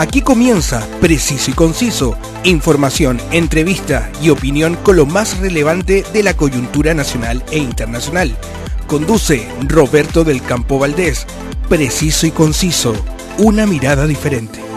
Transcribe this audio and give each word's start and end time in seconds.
Aquí 0.00 0.22
comienza 0.22 0.88
Preciso 1.02 1.50
y 1.50 1.52
Conciso, 1.52 2.16
información, 2.42 3.20
entrevista 3.32 4.10
y 4.22 4.30
opinión 4.30 4.76
con 4.76 4.96
lo 4.96 5.04
más 5.04 5.36
relevante 5.40 6.06
de 6.14 6.22
la 6.22 6.32
coyuntura 6.32 6.94
nacional 6.94 7.44
e 7.50 7.58
internacional. 7.58 8.34
Conduce 8.86 9.46
Roberto 9.68 10.24
del 10.24 10.40
Campo 10.40 10.78
Valdés. 10.78 11.26
Preciso 11.68 12.26
y 12.26 12.30
Conciso, 12.30 12.94
una 13.36 13.66
mirada 13.66 14.06
diferente. 14.06 14.69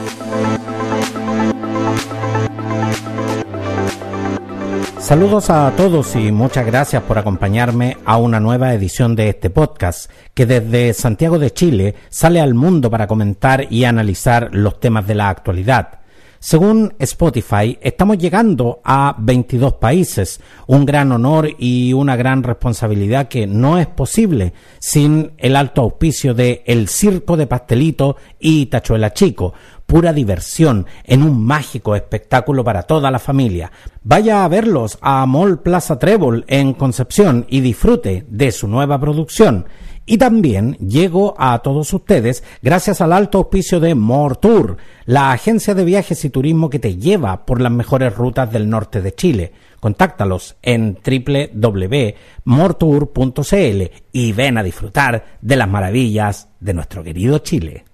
Saludos 5.04 5.50
a 5.50 5.70
todos 5.76 6.16
y 6.16 6.32
muchas 6.32 6.66
gracias 6.66 7.04
por 7.04 7.18
acompañarme 7.18 7.98
a 8.06 8.16
una 8.16 8.40
nueva 8.40 8.74
edición 8.74 9.18
de 9.18 9.28
este 9.28 9.50
podcast 9.50 10.10
que 10.34 10.46
desde 10.46 10.94
Santiago 10.94 11.38
de 11.40 11.52
Chile 11.52 11.96
sale 12.08 12.40
al 12.40 12.54
mundo 12.54 12.90
para 12.90 13.06
comentar 13.06 13.68
y 13.70 13.84
analizar 13.84 14.48
los 14.54 14.80
temas 14.80 15.06
de 15.06 15.16
la 15.16 15.28
actualidad. 15.28 16.00
Según 16.46 16.94
Spotify, 17.00 17.78
estamos 17.82 18.18
llegando 18.18 18.82
a 18.84 19.16
22 19.18 19.76
países, 19.76 20.42
un 20.68 20.86
gran 20.86 21.12
honor 21.14 21.50
y 21.58 21.94
una 21.94 22.18
gran 22.18 22.44
responsabilidad 22.44 23.30
que 23.30 23.48
no 23.48 23.78
es 23.78 23.88
posible 23.88 24.52
sin 24.78 25.32
el 25.38 25.56
alto 25.56 25.82
auspicio 25.82 26.34
de 26.34 26.62
El 26.66 26.90
Circo 26.90 27.38
de 27.38 27.48
Pastelito 27.48 28.18
y 28.40 28.66
Tachuela 28.66 29.14
Chico, 29.14 29.54
pura 29.86 30.14
diversión 30.14 30.86
en 31.04 31.24
un 31.24 31.44
mágico 31.44 31.96
espectáculo 31.96 32.64
para 32.64 32.84
toda 32.84 33.12
la 33.12 33.20
familia. 33.20 33.72
Vaya 34.04 34.44
a 34.44 34.48
verlos 34.48 34.98
a 35.02 35.26
Mall 35.26 35.60
Plaza 35.60 36.00
Trébol 36.00 36.46
en 36.48 36.74
Concepción 36.74 37.46
y 37.50 37.62
disfrute 37.62 38.26
de 38.30 38.52
su 38.52 38.68
nueva 38.68 39.00
producción. 39.00 39.66
Y 40.06 40.18
también 40.18 40.74
llego 40.80 41.34
a 41.38 41.60
todos 41.60 41.94
ustedes 41.94 42.44
gracias 42.62 43.00
al 43.00 43.14
alto 43.14 43.38
auspicio 43.38 43.80
de 43.80 43.96
More 43.96 44.36
Tour, 44.36 44.76
la 45.06 45.32
agencia 45.32 45.74
de 45.74 45.86
viajes 45.86 46.26
y 46.26 46.30
turismo 46.30 46.70
que 46.70 46.80
te 46.80 46.98
lleva 46.98 47.46
por 47.46 47.62
las 47.62 47.72
mejores 47.72 48.14
rutas 48.14 48.52
del 48.52 48.70
norte 48.70 49.02
de 49.02 49.14
Chile. 49.14 49.54
Contáctalos 49.80 50.58
en 50.62 51.00
www.mortour.cl 51.06 53.82
y 54.12 54.34
ven 54.34 54.58
a 54.58 54.64
disfrutar 54.64 55.38
de 55.42 55.56
las 55.56 55.70
maravillas 55.70 56.50
de 56.60 56.74
nuestro 56.74 57.02
querido 57.04 57.38
Chile. 57.40 57.86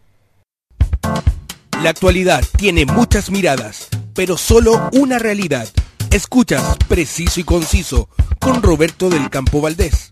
La 1.83 1.91
actualidad 1.91 2.44
tiene 2.58 2.85
muchas 2.85 3.31
miradas, 3.31 3.88
pero 4.13 4.35
solo 4.35 4.89
una 4.91 5.17
realidad. 5.17 5.66
Escuchas 6.11 6.75
Preciso 6.89 7.39
y 7.39 7.45
Conciso 7.45 8.09
con 8.38 8.61
Roberto 8.61 9.09
del 9.09 9.30
Campo 9.30 9.61
Valdés. 9.61 10.11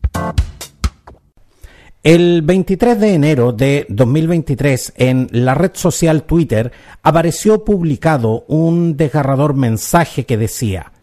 El 2.03 2.41
23 2.41 2.97
de 3.01 3.13
enero 3.13 3.51
de 3.51 3.85
2023 3.89 4.93
en 4.95 5.27
la 5.31 5.55
red 5.55 5.71
social 5.73 6.23
Twitter 6.23 6.71
apareció 7.03 7.65
publicado 7.65 8.45
un 8.47 8.95
desgarrador 8.95 9.53
mensaje 9.53 10.25
que 10.25 10.37
decía, 10.37 10.93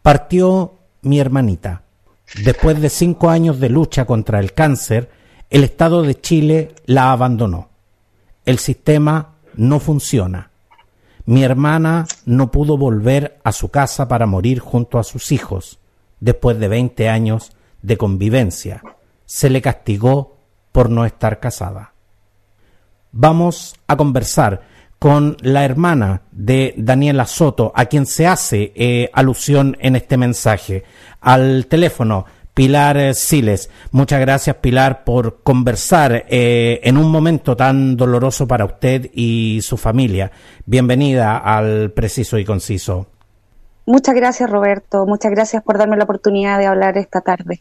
partió 0.00 0.78
mi 1.02 1.20
hermanita. 1.20 1.82
Después 2.42 2.80
de 2.80 2.88
cinco 2.88 3.28
años 3.28 3.60
de 3.60 3.68
lucha 3.68 4.06
contra 4.06 4.40
el 4.40 4.54
cáncer, 4.54 5.10
el 5.50 5.64
Estado 5.64 6.02
de 6.02 6.18
Chile 6.18 6.74
la 6.86 7.12
abandonó. 7.12 7.68
El 8.46 8.58
sistema 8.58 9.33
no 9.56 9.80
funciona. 9.80 10.50
Mi 11.26 11.42
hermana 11.42 12.06
no 12.26 12.50
pudo 12.50 12.76
volver 12.76 13.40
a 13.44 13.52
su 13.52 13.70
casa 13.70 14.08
para 14.08 14.26
morir 14.26 14.58
junto 14.60 14.98
a 14.98 15.04
sus 15.04 15.32
hijos 15.32 15.78
después 16.20 16.58
de 16.58 16.68
20 16.68 17.08
años 17.08 17.52
de 17.82 17.96
convivencia. 17.96 18.82
Se 19.24 19.48
le 19.50 19.62
castigó 19.62 20.36
por 20.72 20.90
no 20.90 21.04
estar 21.04 21.40
casada. 21.40 21.92
Vamos 23.12 23.76
a 23.86 23.96
conversar 23.96 24.62
con 24.98 25.36
la 25.40 25.64
hermana 25.64 26.22
de 26.32 26.74
Daniela 26.76 27.26
Soto, 27.26 27.72
a 27.74 27.86
quien 27.86 28.06
se 28.06 28.26
hace 28.26 28.72
eh, 28.74 29.10
alusión 29.12 29.76
en 29.80 29.96
este 29.96 30.16
mensaje. 30.16 30.84
Al 31.20 31.66
teléfono 31.66 32.24
Pilar 32.54 32.96
eh, 32.96 33.14
Siles. 33.14 33.68
Muchas 33.90 34.20
gracias, 34.20 34.56
Pilar, 34.56 35.02
por 35.02 35.42
conversar 35.42 36.24
eh, 36.28 36.80
en 36.84 36.96
un 36.96 37.10
momento 37.10 37.56
tan 37.56 37.96
doloroso 37.96 38.46
para 38.46 38.64
usted 38.64 39.10
y 39.12 39.58
su 39.62 39.76
familia. 39.76 40.30
Bienvenida 40.64 41.36
al 41.36 41.90
Preciso 41.90 42.38
y 42.38 42.44
Conciso. 42.44 43.08
Muchas 43.86 44.14
gracias, 44.14 44.48
Roberto. 44.48 45.04
Muchas 45.04 45.32
gracias 45.32 45.64
por 45.64 45.78
darme 45.78 45.96
la 45.96 46.04
oportunidad 46.04 46.58
de 46.60 46.66
hablar 46.66 46.96
esta 46.96 47.20
tarde. 47.20 47.60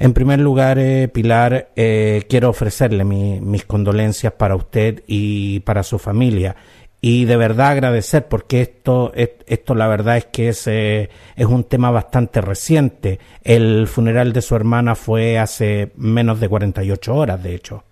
En 0.00 0.12
primer 0.12 0.40
lugar, 0.40 0.78
eh, 0.78 1.08
Pilar, 1.08 1.70
quiero 1.74 2.50
ofrecerle 2.50 3.04
mis 3.04 3.64
condolencias 3.64 4.32
para 4.32 4.56
usted 4.56 5.02
y 5.06 5.60
para 5.60 5.82
su 5.82 5.98
familia 5.98 6.54
y 7.00 7.26
de 7.26 7.36
verdad 7.36 7.68
agradecer 7.68 8.26
porque 8.26 8.60
esto 8.60 9.12
esto 9.14 9.74
la 9.74 9.86
verdad 9.86 10.16
es 10.16 10.24
que 10.26 10.48
es 10.48 10.66
eh, 10.66 11.10
es 11.36 11.46
un 11.46 11.64
tema 11.64 11.90
bastante 11.90 12.40
reciente. 12.40 13.20
El 13.44 13.86
funeral 13.86 14.32
de 14.32 14.42
su 14.42 14.56
hermana 14.56 14.94
fue 14.94 15.38
hace 15.38 15.92
menos 15.96 16.40
de 16.40 16.48
48 16.48 17.14
horas 17.14 17.42
de 17.42 17.54
hecho. 17.54 17.84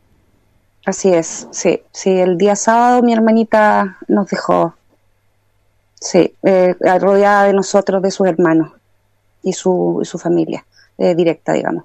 Así 0.85 1.13
es 1.13 1.47
sí 1.53 1.83
sí 1.93 2.11
el 2.19 2.37
día 2.37 2.57
sábado 2.57 3.03
mi 3.03 3.13
hermanita 3.13 3.99
nos 4.09 4.29
dejó 4.29 4.75
sí 6.01 6.35
eh, 6.43 6.75
rodeada 7.01 7.45
de 7.45 7.53
nosotros 7.53 8.03
de 8.03 8.11
sus 8.11 8.27
hermanos 8.27 8.73
y 9.43 9.53
su 9.53 10.01
y 10.03 10.05
su 10.05 10.19
familia 10.19 10.67
eh, 10.99 11.15
directa 11.15 11.53
digamos. 11.53 11.85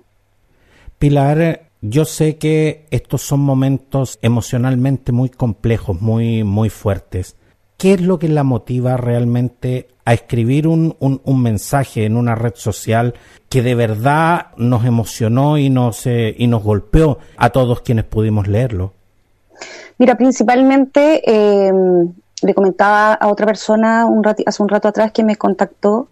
Pilar 0.98 1.71
yo 1.82 2.06
sé 2.06 2.38
que 2.38 2.86
estos 2.92 3.22
son 3.22 3.40
momentos 3.40 4.20
emocionalmente 4.22 5.12
muy 5.12 5.30
complejos, 5.30 6.00
muy, 6.02 6.44
muy 6.44 6.70
fuertes. 6.70 7.36
¿Qué 7.78 7.94
es 7.94 8.02
lo 8.02 8.20
que 8.20 8.30
la 8.30 8.44
motiva 8.44 8.96
realmente 8.98 9.88
a 10.06 10.14
escribir 10.14 10.68
un, 10.68 10.96
un, 11.00 11.42
mensaje 11.42 12.06
en 12.06 12.16
una 12.16 12.36
red 12.36 12.54
social 12.56 13.16
que 13.50 13.64
de 13.64 13.74
verdad 13.74 14.48
nos 14.58 14.86
emocionó 14.86 15.58
y 15.58 15.72
nos, 15.72 16.06
eh, 16.06 16.36
y 16.38 16.46
nos 16.46 16.64
golpeó 16.64 17.18
a 17.38 17.50
todos 17.50 17.82
quienes 17.82 18.06
pudimos 18.06 18.48
leerlo? 18.48 18.94
Mira, 19.98 20.16
principalmente 20.16 21.22
eh, 21.26 21.72
le 22.44 22.54
comentaba 22.54 23.14
a 23.14 23.28
otra 23.28 23.48
persona 23.48 24.08
hace 24.46 24.64
un 24.64 24.70
rato 24.70 24.88
atrás 24.88 25.12
que 25.12 25.24
me 25.24 25.36
contactó 25.36 26.10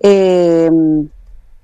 eh, 0.00 0.70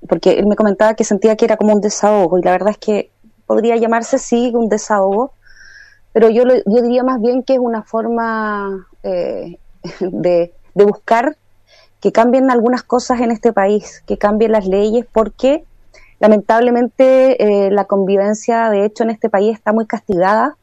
porque 0.07 0.31
él 0.31 0.47
me 0.47 0.55
comentaba 0.55 0.93
que 0.93 1.03
sentía 1.03 1.35
que 1.35 1.45
era 1.45 1.57
como 1.57 1.73
un 1.73 1.81
desahogo 1.81 2.37
y 2.37 2.41
la 2.41 2.51
verdad 2.51 2.71
es 2.71 2.77
que 2.77 3.11
podría 3.51 3.75
llamarse 3.75 4.17
sí 4.17 4.53
un 4.55 4.69
desahogo, 4.69 5.33
pero 6.13 6.29
yo, 6.29 6.43
yo 6.47 6.81
diría 6.81 7.03
más 7.03 7.19
bien 7.19 7.43
que 7.43 7.55
es 7.55 7.59
una 7.59 7.83
forma 7.83 8.87
eh, 9.03 9.57
de, 9.99 10.53
buscar 10.73 11.35
que 11.99 12.13
cambien 12.13 12.49
algunas 12.49 12.81
cosas 12.81 13.19
en 13.19 13.29
este 13.29 13.51
país, 13.51 14.03
que 14.07 14.17
cambien 14.17 14.53
las 14.53 14.67
leyes, 14.67 15.05
porque 15.11 15.65
lamentablemente 16.21 17.43
eh, 17.43 17.71
la 17.71 17.83
convivencia, 17.83 18.69
de 18.69 18.85
hecho, 18.85 19.03
en 19.03 19.09
este 19.09 19.29
país 19.29 19.57
está 19.57 19.73
muy 19.73 19.85
castigada, 19.85 20.55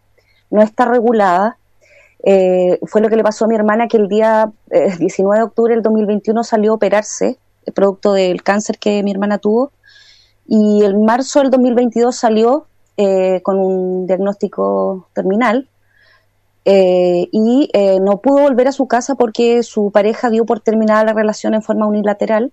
no 0.50 0.62
está 0.62 0.87
regulada. 0.87 1.59
Eh, 2.25 2.78
fue 2.87 3.03
lo 3.03 3.10
que 3.10 3.16
le 3.16 3.22
pasó 3.22 3.44
a 3.44 3.48
mi 3.48 3.54
hermana 3.54 3.87
que 3.88 3.98
el 3.98 4.09
día 4.09 4.50
19 4.98 5.41
de 5.41 5.44
octubre 5.44 5.75
del 5.75 5.82
2021 5.82 6.43
salió 6.43 6.72
a 6.72 6.77
operarse, 6.77 7.37
producto 7.75 8.15
del 8.15 8.43
cáncer 8.43 8.78
que 8.78 9.03
mi 9.03 9.10
hermana 9.10 9.37
tuvo, 9.37 9.72
y 10.48 10.82
en 10.82 11.04
marzo 11.04 11.41
del 11.41 11.50
2022 11.50 12.16
salió 12.16 12.66
eh, 13.00 13.42
con 13.44 13.60
un 13.60 14.09
diagnóstico 14.09 15.06
terminal 15.12 15.69
eh, 16.64 17.28
y 17.31 17.70
eh, 17.72 18.00
no 18.00 18.16
pudo 18.16 18.41
volver 18.41 18.66
a 18.66 18.72
su 18.72 18.88
casa 18.88 19.14
porque 19.14 19.62
su 19.62 19.92
pareja 19.92 20.31
dio 20.31 20.44
por 20.44 20.59
terminada 20.59 21.04
la 21.04 21.12
relación 21.12 21.54
en 21.54 21.62
forma 21.62 21.86
unilateral 21.86 22.53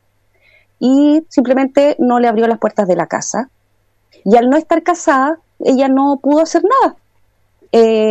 y 0.77 1.23
simplemente 1.29 1.95
no 1.97 2.19
le 2.19 2.27
abrió 2.27 2.45
las 2.45 2.59
puertas 2.59 2.87
de 2.87 2.95
la 2.95 3.07
casa. 3.07 3.49
Y 4.23 4.35
al 4.35 4.51
no 4.51 4.55
estar 4.55 4.83
casada, 4.83 5.39
ella 5.61 5.87
no 5.87 6.19
pudo 6.21 6.41
hacer 6.41 6.61
nada. 6.63 6.95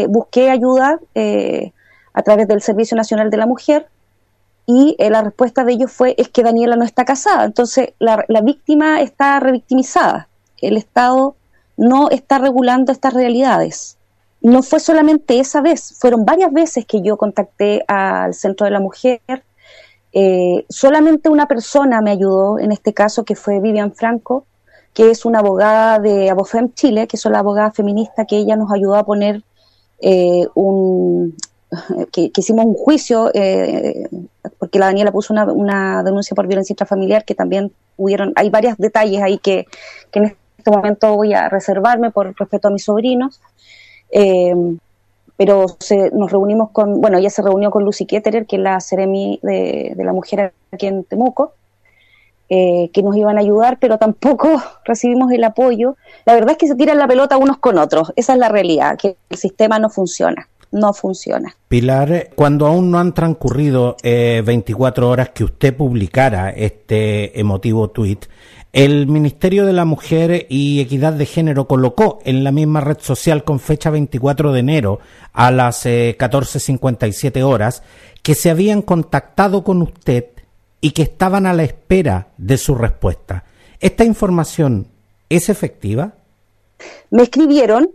busqué 0.09 0.51
ayuda 0.51 0.99
a 2.15 2.23
través 2.23 2.49
del 2.49 2.63
Servicio 2.63 2.97
Nacional 2.97 3.31
de 3.31 3.37
la 3.37 3.47
Mujer 3.47 3.87
y 4.67 4.97
la 4.99 5.23
respuesta 5.23 5.63
de 5.63 5.75
ellos 5.75 5.93
fue 5.93 6.17
es 6.19 6.31
que 6.31 6.43
Daniela 6.43 6.75
no 6.75 6.85
está 6.85 7.05
casada. 7.05 7.45
Entonces 7.45 7.91
la 8.01 8.41
víctima 8.43 9.03
está 9.03 9.39
revictimizada. 9.39 10.27
El 10.61 10.77
Estado 10.77 11.37
no 11.77 12.11
está 12.11 12.39
regulando 12.39 12.93
estas 12.93 13.15
realidades. 13.15 13.97
No 14.41 14.63
fue 14.63 14.81
solamente 14.81 15.41
esa 15.41 15.61
vez, 15.61 15.97
fueron 15.99 16.25
varias 16.25 16.53
veces 16.53 16.85
que 16.85 17.01
yo 17.01 17.17
contacté 17.17 17.83
al 17.89 18.35
Centro 18.35 18.67
de 18.67 18.71
la 18.71 18.81
Mujer. 18.81 19.21
Eh, 20.13 20.65
solamente 20.69 21.29
una 21.29 21.49
persona 21.49 22.01
me 22.01 22.11
ayudó, 22.11 22.59
en 22.59 22.71
este 22.71 22.93
caso, 22.93 23.25
que 23.25 23.35
fue 23.35 23.61
Vivian 23.61 23.93
Franco, 23.95 24.47
que 24.93 25.11
es 25.11 25.25
una 25.25 25.41
abogada 25.41 25.99
de 25.99 26.31
Abofem 26.31 26.73
Chile, 26.75 27.07
que 27.09 27.17
es 27.17 27.25
la 27.25 27.41
abogada 27.41 27.73
feminista, 27.73 28.27
que 28.27 28.37
ella 28.37 28.57
nos 28.57 28.71
ayudó 28.71 28.95
a 28.95 29.05
poner 29.05 29.43
eh, 30.01 30.47
un, 30.55 31.35
que, 32.13 32.31
hicimos 32.37 32.67
un 32.67 32.75
juicio, 32.75 33.31
eh, 33.35 34.09
porque 34.59 34.79
la 34.79 34.87
Daniela 34.87 35.11
puso 35.11 35.33
una, 35.33 36.03
denuncia 36.03 36.35
por 36.35 36.47
violencia 36.47 36.73
intrafamiliar, 36.73 37.25
que 37.25 37.35
también 37.35 37.73
hubieron, 37.97 38.33
hay 38.37 38.51
varios 38.51 38.77
detalles 38.79 39.23
ahí 39.23 39.39
que, 39.39 39.67
que 40.11 40.19
en 40.21 40.25
este 40.27 40.44
momento 40.71 41.15
voy 41.15 41.35
a 41.35 41.49
reservarme 41.49 42.11
por 42.11 42.35
respeto 42.39 42.69
a 42.69 42.71
mis 42.71 42.85
sobrinos. 42.85 43.41
Eh, 44.11 44.55
pero 45.37 45.67
se, 45.81 46.11
nos 46.11 46.31
reunimos 46.31 46.71
con, 46.71 47.01
bueno, 47.01 47.19
ella 47.19 47.31
se 47.31 47.43
reunió 47.43 47.71
con 47.71 47.85
Lucy 47.85 48.07
Ketterer, 48.07 48.47
que 48.47 48.57
es 48.57 48.63
la 48.63 48.81
Ceremi 48.81 49.41
de, 49.43 49.95
la 49.97 50.13
mujer 50.13 50.53
aquí 50.71 50.87
en 50.87 51.05
Temuco, 51.05 51.55
eh, 52.49 52.91
que 52.93 53.03
nos 53.03 53.17
iban 53.17 53.37
a 53.37 53.41
ayudar, 53.41 53.79
pero 53.81 53.99
tampoco 53.99 54.63
recibimos 54.85 55.33
el 55.33 55.43
apoyo. 55.43 55.97
La 56.25 56.35
verdad 56.35 56.53
es 56.53 56.59
que 56.59 56.69
se 56.69 56.77
tiran 56.77 56.99
la 56.99 57.09
pelota 57.09 57.37
unos 57.37 57.59
con 57.59 57.79
otros, 57.79 58.13
esa 58.15 58.35
es 58.35 58.39
la 58.39 58.49
realidad, 58.49 58.97
que 58.97 59.17
el 59.29 59.37
sistema 59.37 59.79
no 59.79 59.91
funciona 59.91 60.49
no 60.75 60.93
funciona. 60.93 61.55
Pilar, 61.69 62.31
cuando 62.35 62.67
aún 62.67 62.91
no 62.91 62.99
han 62.99 63.15
transcurrido 63.15 63.97
24 64.03 65.07
eh, 65.07 65.09
horas 65.09 65.29
que 65.31 65.45
usted 65.45 65.75
publicara 65.75 66.51
este 66.51 67.39
emotivo 67.39 67.91
tuit, 67.91 68.27
el 68.75 69.07
Ministerio 69.07 69.65
de 69.65 69.73
la 69.73 69.87
Mujer 69.87 70.47
y 70.51 70.81
Equidad 70.81 71.15
de 71.15 71.25
Género 71.25 71.67
colocó 71.67 72.19
en 72.25 72.45
la 72.45 72.53
misma 72.53 72.81
red 72.81 72.99
social 73.01 73.43
con 73.45 73.59
fecha 73.59 73.89
24 73.89 74.53
de 74.53 74.61
enero 74.61 74.99
a 75.33 75.51
las 75.51 75.87
14.57 75.87 77.37
eh, 77.37 77.43
horas 77.43 77.83
que 78.23 78.35
se 78.35 78.51
habían 78.51 78.83
contactado 78.83 79.65
con 79.65 79.81
usted 79.81 80.27
y 80.81 80.91
que 80.91 81.03
estaban 81.03 81.47
a 81.47 81.55
la 81.55 81.63
espera 81.63 82.29
de 82.37 82.59
su 82.59 82.75
respuesta. 82.75 83.45
¿Esta 83.81 84.05
información 84.05 84.89
es 85.31 85.49
efectiva? 85.49 86.13
Me 87.11 87.23
escribieron 87.23 87.91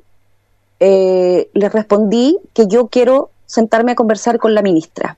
eh, 0.80 1.50
le 1.54 1.70
respondí 1.70 2.40
que 2.54 2.68
yo 2.68 2.88
quiero 2.88 3.32
sentarme 3.46 3.92
a 3.92 3.96
conversar 3.96 4.40
con 4.40 4.56
la 4.56 4.62
ministra. 4.62 5.18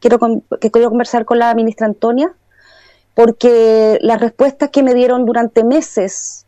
Quiero 0.00 0.18
que 0.60 0.70
quiero 0.70 0.88
conversar 0.88 1.24
con 1.24 1.38
la 1.38 1.54
ministra 1.54 1.86
Antonia, 1.86 2.32
porque 3.16 3.98
las 4.02 4.20
respuestas 4.20 4.70
que 4.70 4.84
me 4.84 4.94
dieron 4.94 5.26
durante 5.26 5.64
meses 5.64 6.46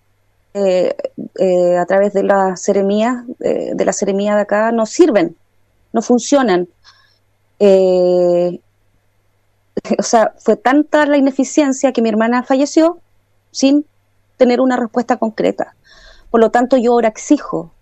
eh, 0.54 0.94
eh, 1.40 1.76
a 1.76 1.84
través 1.86 2.12
de 2.12 2.22
la 2.22 2.56
seremía, 2.56 3.24
de 3.38 3.84
la 3.84 3.92
seremía 3.92 4.36
de 4.36 4.42
acá, 4.42 4.70
no 4.70 4.86
sirven, 4.86 5.36
no 5.92 6.02
funcionan. 6.02 6.68
o 7.58 7.62
sea, 10.02 10.34
fue 10.38 10.56
tanta 10.56 11.06
la 11.06 11.16
ineficiencia 11.16 11.92
que 11.92 12.02
mi 12.02 12.10
hermana 12.10 12.44
falleció 12.44 13.00
sin 13.50 13.84
tener 14.36 14.60
una 14.60 14.76
respuesta 14.76 15.16
concreta. 15.16 15.74
Por 16.30 16.40
lo 16.40 16.50
tanto, 16.50 16.76
yo 16.76 16.92
ahora 16.92 17.08
exijo 17.08 17.72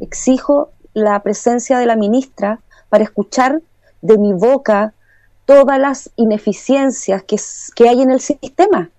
Exijo 0.00 0.70
la 0.94 1.20
presencia 1.22 1.78
de 1.78 1.86
la 1.86 1.96
ministra 1.96 2.60
para 2.88 3.04
escuchar 3.04 3.60
de 4.00 4.18
mi 4.18 4.32
boca 4.32 4.94
todas 5.48 5.78
las 5.78 6.10
ineficiencias 6.16 7.22
que, 7.22 7.88
hay 7.88 8.02
en 8.02 8.10
el 8.10 8.20
sistema. 8.20 8.90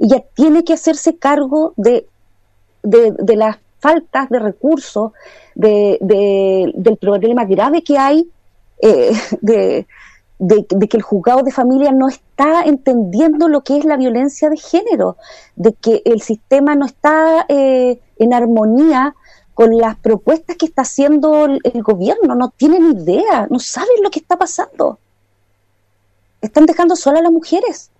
Y 0.00 0.08
ya 0.08 0.20
tiene 0.34 0.64
que 0.64 0.72
hacerse 0.72 1.16
cargo 1.16 1.74
de, 1.76 2.08
de, 2.82 3.36
las 3.36 3.58
faltas 3.78 4.28
de 4.30 4.40
recursos, 4.40 5.12
de, 5.54 5.96
del 6.74 6.96
problema 6.96 7.44
grave 7.44 7.84
que 7.84 7.96
hay, 7.96 8.28
eh, 8.82 9.12
de, 9.40 9.86
que 10.88 10.96
el 10.96 11.02
juzgado 11.02 11.44
de 11.44 11.52
familia 11.52 11.92
no 11.92 12.08
está 12.08 12.62
entendiendo 12.64 13.46
lo 13.46 13.60
que 13.60 13.78
es 13.78 13.84
la 13.84 13.96
violencia 13.96 14.50
de 14.50 14.56
género, 14.56 15.18
de 15.54 15.72
que 15.74 16.02
el 16.04 16.20
sistema 16.20 16.74
no 16.74 16.86
está 16.86 17.46
eh, 17.48 18.00
en 18.18 18.34
armonía 18.34 19.14
con 19.54 19.78
las 19.78 19.94
propuestas 19.96 20.56
que 20.56 20.66
está 20.66 20.82
haciendo 20.82 21.44
el, 21.44 21.82
gobierno, 21.84 22.34
no 22.34 22.48
tienen 22.48 22.90
idea, 22.90 23.46
no 23.48 23.60
saben 23.60 24.02
lo 24.02 24.10
que 24.10 24.18
está 24.18 24.36
pasando. 24.36 24.98
Están 26.40 26.66
dejando 26.66 26.96
sola 26.96 27.20
a 27.20 27.22
las 27.22 27.32
mujeres. 27.32 27.90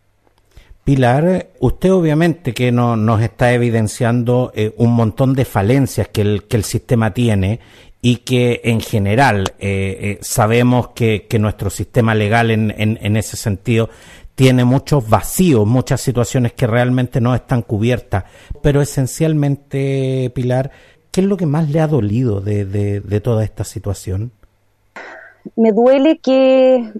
Pilar, 0.84 1.50
usted 1.60 1.92
obviamente 1.92 2.54
que 2.54 2.72
no, 2.72 2.96
nos 2.96 3.20
está 3.20 3.52
evidenciando 3.52 4.50
eh, 4.54 4.74
un 4.78 4.92
montón 4.94 5.34
de 5.34 5.44
falencias 5.44 6.08
que 6.08 6.22
el, 6.22 6.44
que 6.44 6.56
el 6.56 6.64
sistema 6.64 7.12
tiene 7.12 7.60
y 8.02 8.16
que 8.16 8.62
en 8.64 8.80
general 8.80 9.52
eh, 9.58 9.98
eh, 10.00 10.18
sabemos 10.22 10.88
que, 10.88 11.26
que, 11.28 11.38
nuestro 11.38 11.68
sistema 11.68 12.14
legal 12.14 12.50
en, 12.50 12.74
en, 12.78 12.98
en, 13.02 13.16
ese 13.18 13.36
sentido 13.36 13.90
tiene 14.34 14.64
muchos 14.64 15.06
vacíos, 15.06 15.66
muchas 15.66 16.00
situaciones 16.00 16.54
que 16.54 16.66
realmente 16.66 17.20
no 17.20 17.34
están 17.34 17.60
cubiertas, 17.60 18.24
pero 18.62 18.80
esencialmente, 18.80 20.32
Pilar, 20.34 20.72
¿Qué 21.10 21.22
es 21.22 21.26
lo 21.26 21.36
que 21.36 21.46
más 21.46 21.68
le 21.70 21.80
ha 21.80 21.88
dolido 21.88 22.40
de, 22.40 23.20
toda 23.22 23.42
esta 23.42 23.64
situación? 23.64 24.32
Me 25.56 25.72
duele 25.72 26.18
que 26.18 26.92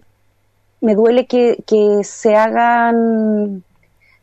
me 0.81 0.95
duele 0.95 1.27
que, 1.27 1.63
se 2.05 2.37
hagan 2.37 3.65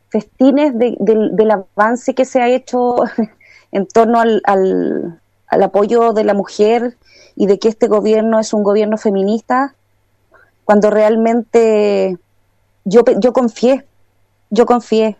festines 0.08 0.72
del 0.76 1.50
avance 1.50 2.14
que 2.14 2.24
se 2.24 2.40
ha 2.40 2.48
hecho 2.48 2.96
en 3.72 3.86
torno 3.86 4.20
al, 4.20 4.42
al, 4.44 5.62
apoyo 5.62 6.12
de 6.12 6.24
la 6.24 6.34
mujer 6.34 6.96
y 7.36 7.46
de 7.46 7.58
que 7.58 7.68
este 7.68 7.86
gobierno 7.86 8.38
es 8.38 8.52
un 8.52 8.62
gobierno 8.62 8.96
feminista, 8.96 9.74
cuando 10.64 10.90
realmente 10.90 12.18
yo, 12.84 13.02
yo 13.18 13.32
confié, 13.32 13.86
yo 14.50 14.66
confié, 14.66 15.16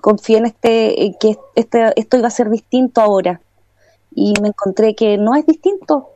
confié 0.00 0.38
en 0.38 0.46
este, 0.46 1.16
que 1.20 1.38
este, 1.54 1.92
esto 1.96 2.16
iba 2.16 2.28
a 2.28 2.30
ser 2.30 2.50
distinto 2.50 3.00
ahora. 3.00 3.40
Y 4.14 4.32
me 4.40 4.48
encontré 4.48 4.94
que 4.94 5.18
no 5.18 5.34
es 5.34 5.46
distinto, 5.46 6.10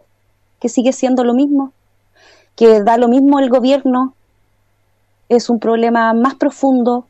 que 0.58 0.68
sigue 0.68 0.92
siendo 0.92 1.24
lo 1.24 1.34
mismo, 1.34 1.72
que 2.60 2.82
da 2.82 2.98
lo 2.98 3.08
mismo 3.08 3.38
el 3.38 3.48
gobierno, 3.48 4.12
es 5.30 5.48
un 5.48 5.60
problema 5.60 6.12
más 6.12 6.34
profundo 6.34 7.06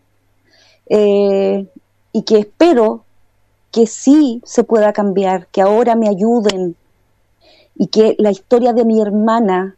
eh, 0.87 1.67
y 2.12 2.23
que 2.23 2.38
espero 2.38 3.02
que 3.73 3.88
sí 3.88 4.41
se 4.44 4.62
pueda 4.62 4.93
cambiar, 4.93 5.49
que 5.49 5.61
ahora 5.61 5.97
me 5.97 6.08
ayuden 6.08 6.76
y 7.75 7.88
que 7.88 8.14
la 8.20 8.31
historia 8.31 8.73
de 8.73 8.85
mi 8.85 9.00
hermana, 9.00 9.75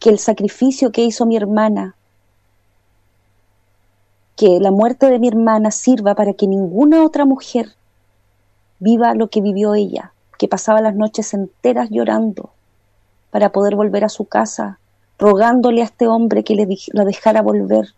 que 0.00 0.08
el 0.08 0.18
sacrificio 0.18 0.90
que 0.90 1.04
hizo 1.04 1.26
mi 1.26 1.36
hermana, 1.36 1.96
que 4.36 4.58
la 4.58 4.70
muerte 4.70 5.10
de 5.10 5.18
mi 5.18 5.28
hermana 5.28 5.70
sirva 5.70 6.14
para 6.14 6.32
que 6.32 6.46
ninguna 6.46 7.04
otra 7.04 7.26
mujer 7.26 7.74
viva 8.78 9.14
lo 9.14 9.28
que 9.28 9.42
vivió 9.42 9.74
ella 9.74 10.14
que 10.38 10.48
pasaba 10.48 10.80
las 10.80 10.94
noches 10.94 11.34
enteras 11.34 11.90
llorando 11.90 12.54
para 13.30 13.52
poder 13.52 13.76
volver 13.76 14.04
a 14.04 14.08
su 14.08 14.24
casa, 14.24 14.78
rogándole 15.18 15.82
a 15.82 15.84
este 15.84 16.06
hombre 16.06 16.44
que 16.44 16.54
le, 16.54 16.66
la 16.92 17.04
dejara 17.04 17.42
volver, 17.42 17.94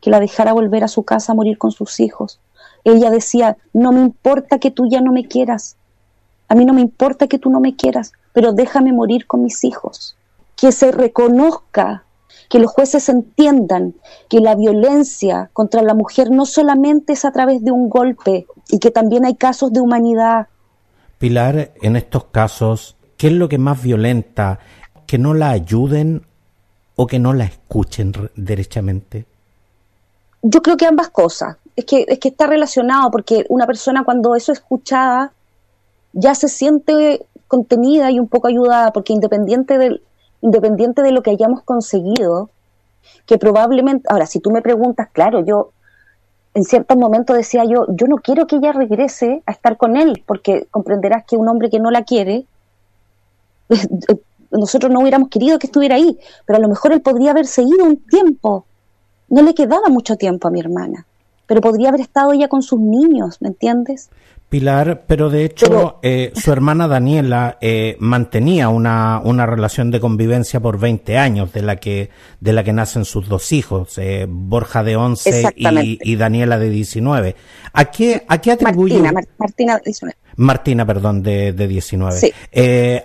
que 0.00 0.10
la 0.10 0.20
dejara 0.20 0.52
volver 0.52 0.84
a 0.84 0.88
su 0.88 1.02
casa 1.02 1.32
a 1.32 1.34
morir 1.34 1.58
con 1.58 1.70
sus 1.70 2.00
hijos. 2.00 2.40
Ella 2.84 3.10
decía, 3.10 3.56
no 3.72 3.92
me 3.92 4.00
importa 4.00 4.58
que 4.58 4.70
tú 4.70 4.86
ya 4.88 5.00
no 5.00 5.12
me 5.12 5.26
quieras, 5.26 5.76
a 6.48 6.54
mí 6.54 6.64
no 6.64 6.74
me 6.74 6.82
importa 6.82 7.26
que 7.26 7.38
tú 7.38 7.50
no 7.50 7.60
me 7.60 7.74
quieras, 7.74 8.12
pero 8.32 8.52
déjame 8.52 8.92
morir 8.92 9.26
con 9.26 9.42
mis 9.42 9.64
hijos. 9.64 10.16
Que 10.56 10.72
se 10.72 10.92
reconozca, 10.92 12.04
que 12.50 12.58
los 12.58 12.70
jueces 12.70 13.08
entiendan 13.08 13.94
que 14.28 14.40
la 14.40 14.54
violencia 14.54 15.50
contra 15.52 15.82
la 15.82 15.94
mujer 15.94 16.30
no 16.30 16.44
solamente 16.44 17.14
es 17.14 17.24
a 17.24 17.32
través 17.32 17.64
de 17.64 17.70
un 17.70 17.88
golpe 17.88 18.46
y 18.68 18.78
que 18.78 18.90
también 18.90 19.24
hay 19.24 19.36
casos 19.36 19.72
de 19.72 19.80
humanidad, 19.80 20.48
Pilar, 21.24 21.72
en 21.80 21.96
estos 21.96 22.24
casos, 22.24 22.96
¿qué 23.16 23.28
es 23.28 23.32
lo 23.32 23.48
que 23.48 23.56
más 23.56 23.82
violenta? 23.82 24.58
¿Que 25.06 25.18
no 25.18 25.34
la 25.34 25.50
ayuden 25.50 26.22
o 26.96 27.06
que 27.06 27.18
no 27.18 27.32
la 27.32 27.44
escuchen 27.44 28.12
derechamente? 28.36 29.26
Yo 30.42 30.62
creo 30.62 30.76
que 30.76 30.86
ambas 30.86 31.10
cosas. 31.10 31.56
Es 31.76 31.84
que, 31.84 32.04
es 32.06 32.18
que 32.18 32.28
está 32.28 32.46
relacionado 32.46 33.10
porque 33.10 33.44
una 33.48 33.66
persona 33.66 34.04
cuando 34.04 34.36
eso 34.36 34.52
es 34.52 34.58
escuchada 34.58 35.32
ya 36.12 36.34
se 36.34 36.48
siente 36.48 37.26
contenida 37.48 38.10
y 38.10 38.20
un 38.20 38.28
poco 38.28 38.46
ayudada 38.46 38.92
porque 38.92 39.12
independiente 39.12 39.78
del, 39.78 40.02
independiente 40.40 41.02
de 41.02 41.10
lo 41.10 41.22
que 41.22 41.30
hayamos 41.30 41.62
conseguido, 41.62 42.50
que 43.26 43.38
probablemente, 43.38 44.06
ahora 44.10 44.26
si 44.26 44.40
tú 44.40 44.50
me 44.50 44.62
preguntas, 44.62 45.08
claro, 45.12 45.44
yo 45.44 45.70
en 46.52 46.64
cierto 46.64 46.96
momento 46.96 47.32
decía 47.32 47.64
yo, 47.64 47.86
yo 47.88 48.06
no 48.06 48.16
quiero 48.16 48.46
que 48.46 48.56
ella 48.56 48.72
regrese 48.72 49.42
a 49.46 49.52
estar 49.52 49.76
con 49.76 49.96
él, 49.96 50.22
porque 50.26 50.66
comprenderás 50.70 51.24
que 51.24 51.36
un 51.36 51.48
hombre 51.48 51.70
que 51.70 51.80
no 51.80 51.90
la 51.90 52.04
quiere, 52.04 52.46
nosotros 54.50 54.90
no 54.92 55.00
hubiéramos 55.00 55.28
querido 55.28 55.58
que 55.58 55.66
estuviera 55.66 55.96
ahí, 55.96 56.18
pero 56.46 56.58
a 56.58 56.60
lo 56.60 56.68
mejor 56.68 56.92
él 56.92 57.00
podría 57.00 57.32
haberse 57.32 57.62
ido 57.62 57.84
un 57.84 57.96
tiempo. 57.96 58.66
No 59.28 59.42
le 59.42 59.54
quedaba 59.54 59.88
mucho 59.88 60.16
tiempo 60.16 60.48
a 60.48 60.50
mi 60.50 60.60
hermana, 60.60 61.06
pero 61.46 61.60
podría 61.60 61.88
haber 61.88 62.02
estado 62.02 62.32
ella 62.32 62.48
con 62.48 62.62
sus 62.62 62.80
niños, 62.80 63.40
¿me 63.40 63.48
entiendes? 63.48 64.10
Pilar, 64.48 65.04
pero 65.08 65.30
de 65.30 65.44
hecho 65.44 65.98
eh, 66.02 66.30
su 66.36 66.52
hermana 66.52 66.86
Daniela 66.86 67.58
eh, 67.60 67.96
mantenía 67.98 68.68
una, 68.68 69.20
una, 69.24 69.46
relación 69.46 69.90
de 69.90 69.98
convivencia 69.98 70.60
por 70.60 70.78
20 70.78 71.18
años, 71.18 71.52
de 71.52 71.62
la 71.62 71.76
que, 71.76 72.10
de 72.38 72.52
la 72.52 72.62
que 72.62 72.72
nacen 72.72 73.04
sus 73.04 73.28
dos 73.28 73.50
hijos, 73.50 73.98
eh, 73.98 74.26
Borja 74.28 74.84
de 74.84 74.94
11 74.94 75.54
y, 75.56 76.14
Daniela 76.14 76.58
de 76.58 76.70
19. 76.70 77.34
¿A 77.72 77.84
qué, 77.86 78.24
a 78.28 78.40
qué 78.40 78.52
atribuye... 78.52 79.00
Martina, 79.00 79.26
Martina 79.38 79.76
de 79.78 79.82
19. 79.86 80.16
Martina, 80.36 80.86
perdón, 80.86 81.22
de, 81.22 81.52
de 81.52 81.68
19. 81.68 82.34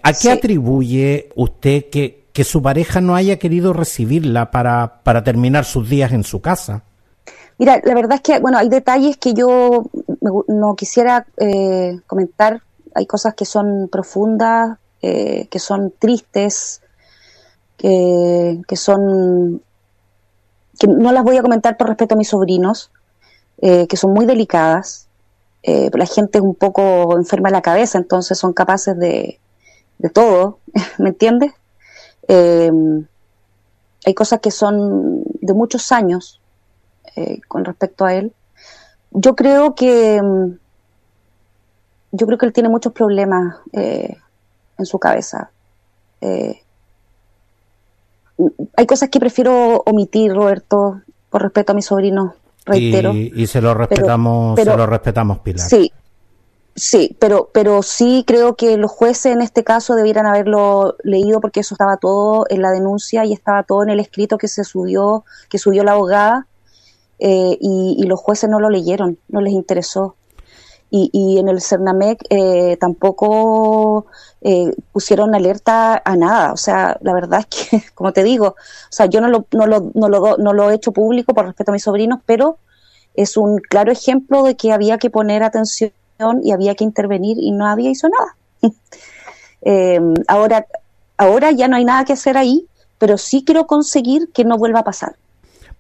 ¿A 0.04 0.14
qué 0.14 0.32
atribuye 0.32 1.30
usted 1.36 1.90
que, 1.90 2.28
que 2.34 2.44
su 2.44 2.62
pareja 2.62 3.02
no 3.02 3.16
haya 3.16 3.38
querido 3.38 3.74
recibirla 3.74 4.52
para, 4.52 5.02
para 5.04 5.24
terminar 5.24 5.66
sus 5.66 5.90
días 5.90 6.12
en 6.12 6.24
su 6.24 6.42
casa? 6.42 6.84
Mira, 7.58 7.82
la 7.84 7.94
verdad 7.94 8.14
es 8.14 8.22
que, 8.22 8.40
bueno, 8.40 8.58
hay 8.58 8.70
detalles 8.70 9.18
que 9.18 9.34
yo 9.34 9.86
no 10.48 10.76
quisiera 10.76 11.28
eh, 11.38 12.00
comentar. 12.08 12.62
Hay 12.96 13.06
cosas 13.06 13.34
que 13.36 13.46
son 13.46 13.90
profundas 13.92 14.78
eh, 15.02 15.48
que 15.50 15.60
son 15.60 15.94
tristes, 15.98 16.82
que, 17.78 18.62
que, 18.68 18.76
son 18.76 19.62
que 20.78 20.88
no 20.88 21.12
las 21.12 21.24
voy 21.24 21.38
a 21.38 21.42
comentar 21.42 21.78
por 21.78 21.88
respeto 21.88 22.16
a 22.16 22.18
mis 22.18 22.30
sobrinos, 22.30 22.92
eh, 23.62 23.88
que 23.88 23.98
son 23.98 24.14
muy 24.14 24.26
delicadas. 24.26 25.09
Eh, 25.64 25.90
la 25.94 26.06
gente 26.06 26.38
es 26.40 26.44
un 26.44 26.56
poco 26.56 27.18
enferma 27.18 27.50
de 27.50 27.54
la 27.54 27.62
cabeza, 27.62 27.98
entonces 27.98 28.38
son 28.38 28.54
capaces 28.54 28.98
de, 28.98 29.40
de 29.98 30.10
todo, 30.10 30.60
¿me 30.98 31.10
entiendes? 31.10 31.54
hay 34.06 34.14
cosas 34.14 34.40
que 34.40 34.52
son 34.52 35.24
de 35.42 35.54
muchos 35.56 35.92
años 35.92 36.40
con 37.48 37.66
respecto 37.66 38.06
a 38.06 38.14
él. 38.14 38.34
Yo 39.10 39.36
creo 39.36 39.74
que 39.74 40.22
yo 42.12 42.26
creo 42.26 42.38
que 42.38 42.46
él 42.46 42.54
tiene 42.54 42.70
muchos 42.70 42.94
problemas 42.94 43.58
eh, 43.74 44.18
en 44.78 44.86
su 44.86 45.00
cabeza. 45.00 45.52
Eh, 46.22 46.62
hay 48.76 48.86
cosas 48.88 49.10
que 49.10 49.20
prefiero 49.20 49.84
omitir, 49.86 50.34
Roberto, 50.34 51.02
por 51.30 51.44
respeto 51.44 51.74
a 51.74 51.76
mi 51.76 51.82
sobrino, 51.82 52.36
reitero. 52.70 53.14
Y, 53.14 53.48
se 53.48 53.62
lo 53.62 53.74
respetamos, 53.74 54.60
se 54.60 54.66
lo 54.66 54.86
respetamos, 54.86 55.40
Pilar. 55.40 55.68
Sí, 55.68 55.92
sí, 56.76 57.16
pero, 57.20 57.50
pero 57.54 57.84
sí 57.84 58.24
creo 58.26 58.56
que 58.56 58.78
los 58.78 58.92
jueces 58.92 59.34
en 59.34 59.42
este 59.42 59.64
caso 59.64 59.96
debieran 59.96 60.26
haberlo 60.26 60.96
leído 61.04 61.42
porque 61.42 61.60
eso 61.60 61.76
estaba 61.76 61.98
todo 61.98 62.46
en 62.50 62.62
la 62.62 62.72
denuncia 62.72 63.26
y 63.26 63.34
estaba 63.34 63.64
todo 63.64 63.84
en 63.84 63.90
el 63.90 64.00
escrito 64.00 64.38
que 64.38 64.48
se 64.48 64.64
subió, 64.64 65.26
que 65.50 65.58
subió 65.58 65.84
la 65.84 65.94
abogada. 65.94 66.48
Eh, 67.22 67.58
y, 67.60 68.06
los 68.08 68.20
jueces 68.20 68.50
no 68.50 68.62
lo 68.62 68.70
leyeron, 68.70 69.18
no 69.28 69.42
les 69.42 69.52
interesó 69.52 70.16
y, 70.90 71.10
y 71.14 71.40
en 71.40 71.50
el 71.50 71.62
Cernamec 71.62 72.24
eh, 72.30 72.78
tampoco 72.80 74.08
eh, 74.42 74.74
pusieron 74.92 75.36
alerta 75.36 76.02
a 76.04 76.16
nada. 76.16 76.54
O 76.54 76.58
sea, 76.58 76.98
la 77.02 77.14
verdad 77.14 77.42
es 77.42 77.70
que, 77.70 77.84
como 77.96 78.14
te 78.14 78.24
digo, 78.24 78.48
o 78.48 78.56
sea, 78.92 79.06
yo 79.06 79.22
no 79.22 79.30
lo, 79.30 79.46
no 79.52 79.68
lo, 79.68 79.92
no 79.94 80.10
lo, 80.10 80.38
no 80.38 80.54
lo 80.54 80.70
he 80.70 80.76
hecho 80.76 80.92
público 80.92 81.34
por 81.34 81.46
respeto 81.46 81.72
a 81.72 81.74
mis 81.74 81.84
sobrinos, 81.84 82.20
pero 82.26 82.58
es 83.14 83.38
un 83.38 83.58
claro 83.58 83.92
ejemplo 83.92 84.44
de 84.44 84.56
que 84.56 84.72
había 84.72 84.98
que 84.98 85.10
poner 85.10 85.44
atención 85.44 85.92
y 86.44 86.52
había 86.52 86.76
que 86.76 86.84
intervenir 86.84 87.38
y 87.40 87.52
no 87.52 87.68
había 87.68 87.90
hizo 87.90 88.10
nada. 88.10 88.36
eh, 89.62 90.00
ahora, 90.28 90.66
ahora 91.18 91.52
ya 91.52 91.68
no 91.68 91.76
hay 91.76 91.86
nada 91.86 92.06
que 92.06 92.14
hacer 92.14 92.38
ahí, 92.38 92.66
pero 92.98 93.18
sí 93.18 93.44
quiero 93.46 93.68
conseguir 93.68 94.30
que 94.32 94.46
no 94.46 94.58
vuelva 94.58 94.80
a 94.80 94.84
pasar. 94.84 95.16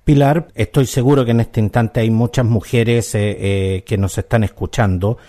Pilar, 0.09 0.47
estoy 0.55 0.87
seguro 0.87 1.23
que 1.23 1.29
en 1.29 1.39
este 1.39 1.59
instante 1.59 1.99
hay 1.99 2.09
muchas 2.09 2.43
mujeres 2.43 3.13
eh, 3.13 3.37
eh, 3.39 3.83
que 3.85 3.95
nos 3.95 4.17
están 4.17 4.43
escuchando 4.43 5.19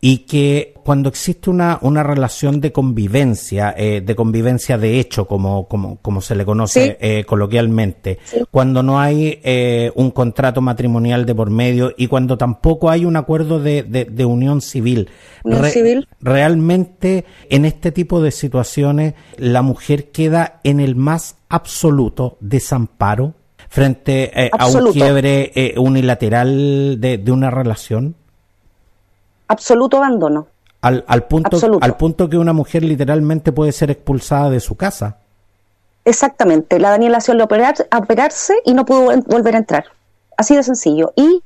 y 0.00 0.20
que 0.20 0.72
cuando 0.82 1.10
existe 1.10 1.50
una, 1.50 1.78
una 1.82 2.02
relación 2.02 2.58
de 2.58 2.72
convivencia, 2.72 3.74
eh, 3.76 4.00
de 4.00 4.16
convivencia 4.16 4.78
de 4.78 4.98
hecho, 4.98 5.26
como, 5.26 5.68
como, 5.68 5.98
como 5.98 6.22
se 6.22 6.34
le 6.34 6.46
conoce 6.46 7.22
coloquialmente, 7.26 8.18
cuando 8.50 8.82
no 8.82 8.98
hay 8.98 9.42
un 9.94 10.10
contrato 10.10 10.62
matrimonial 10.62 11.26
de 11.26 11.34
por 11.34 11.50
medio 11.50 11.92
y 11.94 12.06
cuando 12.06 12.38
tampoco 12.38 12.88
hay 12.88 13.04
un 13.04 13.16
acuerdo 13.16 13.60
de, 13.60 13.82
de, 13.82 14.24
unión 14.24 14.62
civil, 14.62 15.10
civil, 15.70 16.08
realmente 16.18 17.26
en 17.50 17.66
este 17.66 17.92
tipo 17.92 18.22
de 18.22 18.30
situaciones 18.30 19.12
la 19.36 19.60
mujer 19.60 20.10
queda 20.12 20.60
en 20.64 20.80
el 20.80 20.96
más 20.96 21.36
absoluto 21.50 22.38
desamparo 22.40 23.34
frente 23.70 24.30
eh, 24.34 24.50
a 24.52 24.66
un 24.66 24.92
quiebre 24.92 25.52
eh, 25.54 25.74
unilateral 25.78 27.00
de, 27.00 27.24
una 27.28 27.50
relación? 27.50 28.14
Absoluto 29.48 29.96
abandono. 29.96 30.48
Al, 30.82 31.04
al, 31.06 31.24
punto, 31.24 31.58
al 31.80 31.96
punto 31.96 32.28
que 32.28 32.36
una 32.36 32.52
mujer 32.52 32.82
literalmente 32.82 33.52
puede 33.52 33.72
ser 33.72 33.90
expulsada 33.90 34.50
de 34.50 34.60
su 34.60 34.76
casa. 34.76 35.18
Exactamente. 36.04 36.78
La 36.78 36.90
Daniela 36.90 37.20
se 37.20 37.32
operar, 37.32 37.74
a 37.90 37.98
operarse 37.98 38.60
y 38.64 38.74
no 38.74 38.84
pudo 38.84 39.12
volver 39.26 39.54
a 39.54 39.58
entrar. 39.58 39.84
Así 40.36 40.56
de 40.56 40.62
sencillo. 40.62 41.12
Y 41.16 41.42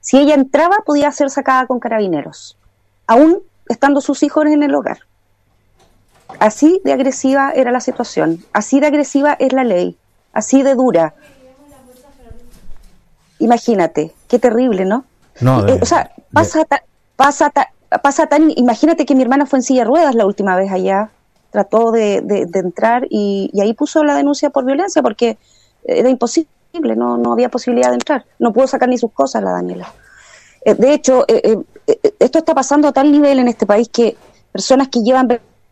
si 0.00 0.18
ella 0.18 0.34
entraba, 0.34 0.78
podía 0.86 1.10
ser 1.12 1.30
sacada 1.30 1.66
con 1.66 1.80
carabineros, 1.80 2.56
aún 3.06 3.42
estando 3.68 4.00
sus 4.00 4.22
hijos 4.22 4.46
en 4.46 4.62
el 4.62 4.74
hogar. 4.74 5.00
Así 6.38 6.80
de 6.84 6.92
agresiva 6.92 7.52
era 7.54 7.70
la 7.70 7.80
situación, 7.80 8.44
así 8.52 8.80
de 8.80 8.86
agresiva 8.86 9.36
es 9.38 9.52
la 9.52 9.64
ley, 9.64 9.96
así 10.32 10.62
de 10.62 10.74
dura. 10.74 11.14
Imagínate, 13.38 14.12
qué 14.28 14.38
terrible, 14.38 14.84
¿no? 14.84 15.04
No, 15.40 15.66
eh, 15.66 15.78
o 15.80 15.86
sea, 15.86 16.10
pasa, 16.32 16.66
pasa, 17.16 17.52
pasa 18.02 18.26
tan, 18.26 18.50
imagínate 18.56 19.04
que 19.04 19.14
mi 19.14 19.22
hermana 19.22 19.46
fue 19.46 19.58
en 19.58 19.62
silla 19.62 19.82
de 19.82 19.88
ruedas 19.88 20.14
la 20.14 20.26
última 20.26 20.56
vez 20.56 20.72
allá, 20.72 21.10
trató 21.50 21.92
de, 21.92 22.22
de, 22.22 22.58
entrar 22.58 23.06
y, 23.10 23.50
ahí 23.60 23.74
puso 23.74 24.04
la 24.04 24.14
denuncia 24.14 24.50
por 24.50 24.64
violencia 24.64 25.02
porque 25.02 25.38
era 25.84 26.08
imposible, 26.08 26.48
no, 26.96 27.18
no 27.18 27.32
había 27.32 27.50
posibilidad 27.50 27.88
de 27.88 27.94
entrar, 27.94 28.24
no 28.38 28.52
pudo 28.52 28.66
sacar 28.66 28.88
ni 28.88 28.98
sus 28.98 29.12
cosas 29.12 29.42
la 29.42 29.52
Daniela. 29.52 29.92
Eh, 30.64 30.74
de 30.74 30.94
hecho, 30.94 31.24
eh, 31.28 31.58
esto 32.18 32.38
está 32.38 32.54
pasando 32.54 32.88
a 32.88 32.92
tal 32.92 33.12
nivel 33.12 33.38
en 33.38 33.48
este 33.48 33.66
país 33.66 33.88
que 33.88 34.16
personas 34.52 34.88
que 34.88 35.00
llevan 35.00 35.28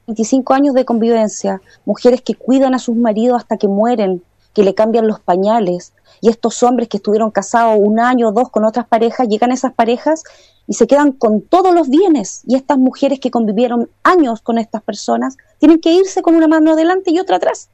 25 0.07 0.53
años 0.55 0.75
de 0.75 0.85
convivencia, 0.85 1.61
mujeres 1.85 2.21
que 2.21 2.35
cuidan 2.35 2.75
a 2.75 2.79
sus 2.79 2.97
maridos 2.97 3.39
hasta 3.39 3.57
que 3.57 3.69
mueren, 3.69 4.23
que 4.53 4.63
le 4.63 4.75
cambian 4.75 5.09
los 5.09 5.21
pañales, 5.21 5.94
y 6.25 6.31
estos 6.31 6.63
hombres 6.63 6.89
que 6.89 6.97
estuvieron 6.97 7.31
casados 7.31 7.77
un 7.79 8.01
año 8.01 8.31
o 8.31 8.33
dos 8.33 8.49
con 8.49 8.65
otras 8.65 8.89
parejas, 8.89 9.29
llegan 9.29 9.51
a 9.51 9.55
esas 9.55 9.75
parejas 9.75 10.25
y 10.67 10.73
se 10.73 10.87
quedan 10.87 11.13
con 11.13 11.43
todos 11.43 11.75
los 11.75 11.91
bienes, 11.91 12.41
y 12.47 12.57
estas 12.57 12.79
mujeres 12.79 13.21
que 13.21 13.31
convivieron 13.31 13.91
años 14.05 14.41
con 14.41 14.57
estas 14.57 14.83
personas 14.83 15.37
tienen 15.59 15.83
que 15.83 15.93
irse 15.93 16.23
con 16.23 16.35
una 16.35 16.49
mano 16.49 16.73
adelante 16.73 17.11
y 17.11 17.19
otra 17.19 17.37
atrás. 17.37 17.69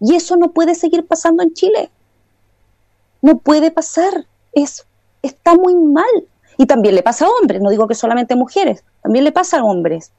Y 0.00 0.16
eso 0.16 0.34
no 0.34 0.50
puede 0.50 0.74
seguir 0.74 1.06
pasando 1.06 1.44
en 1.44 1.54
Chile. 1.54 1.90
No 3.22 3.38
puede 3.38 3.70
pasar. 3.70 4.26
Es, 4.52 4.84
está 5.22 5.54
muy 5.54 5.76
mal. 5.76 6.10
Y 6.58 6.66
también 6.66 6.96
le 6.96 7.04
pasa 7.04 7.26
a 7.26 7.28
hombres, 7.40 7.62
no 7.62 7.70
digo 7.70 7.86
que 7.86 7.94
solamente 7.94 8.34
a 8.34 8.36
mujeres, 8.36 8.82
también 9.00 9.24
le 9.24 9.30
pasa 9.30 9.60
a 9.60 9.64
hombres. 9.64 10.10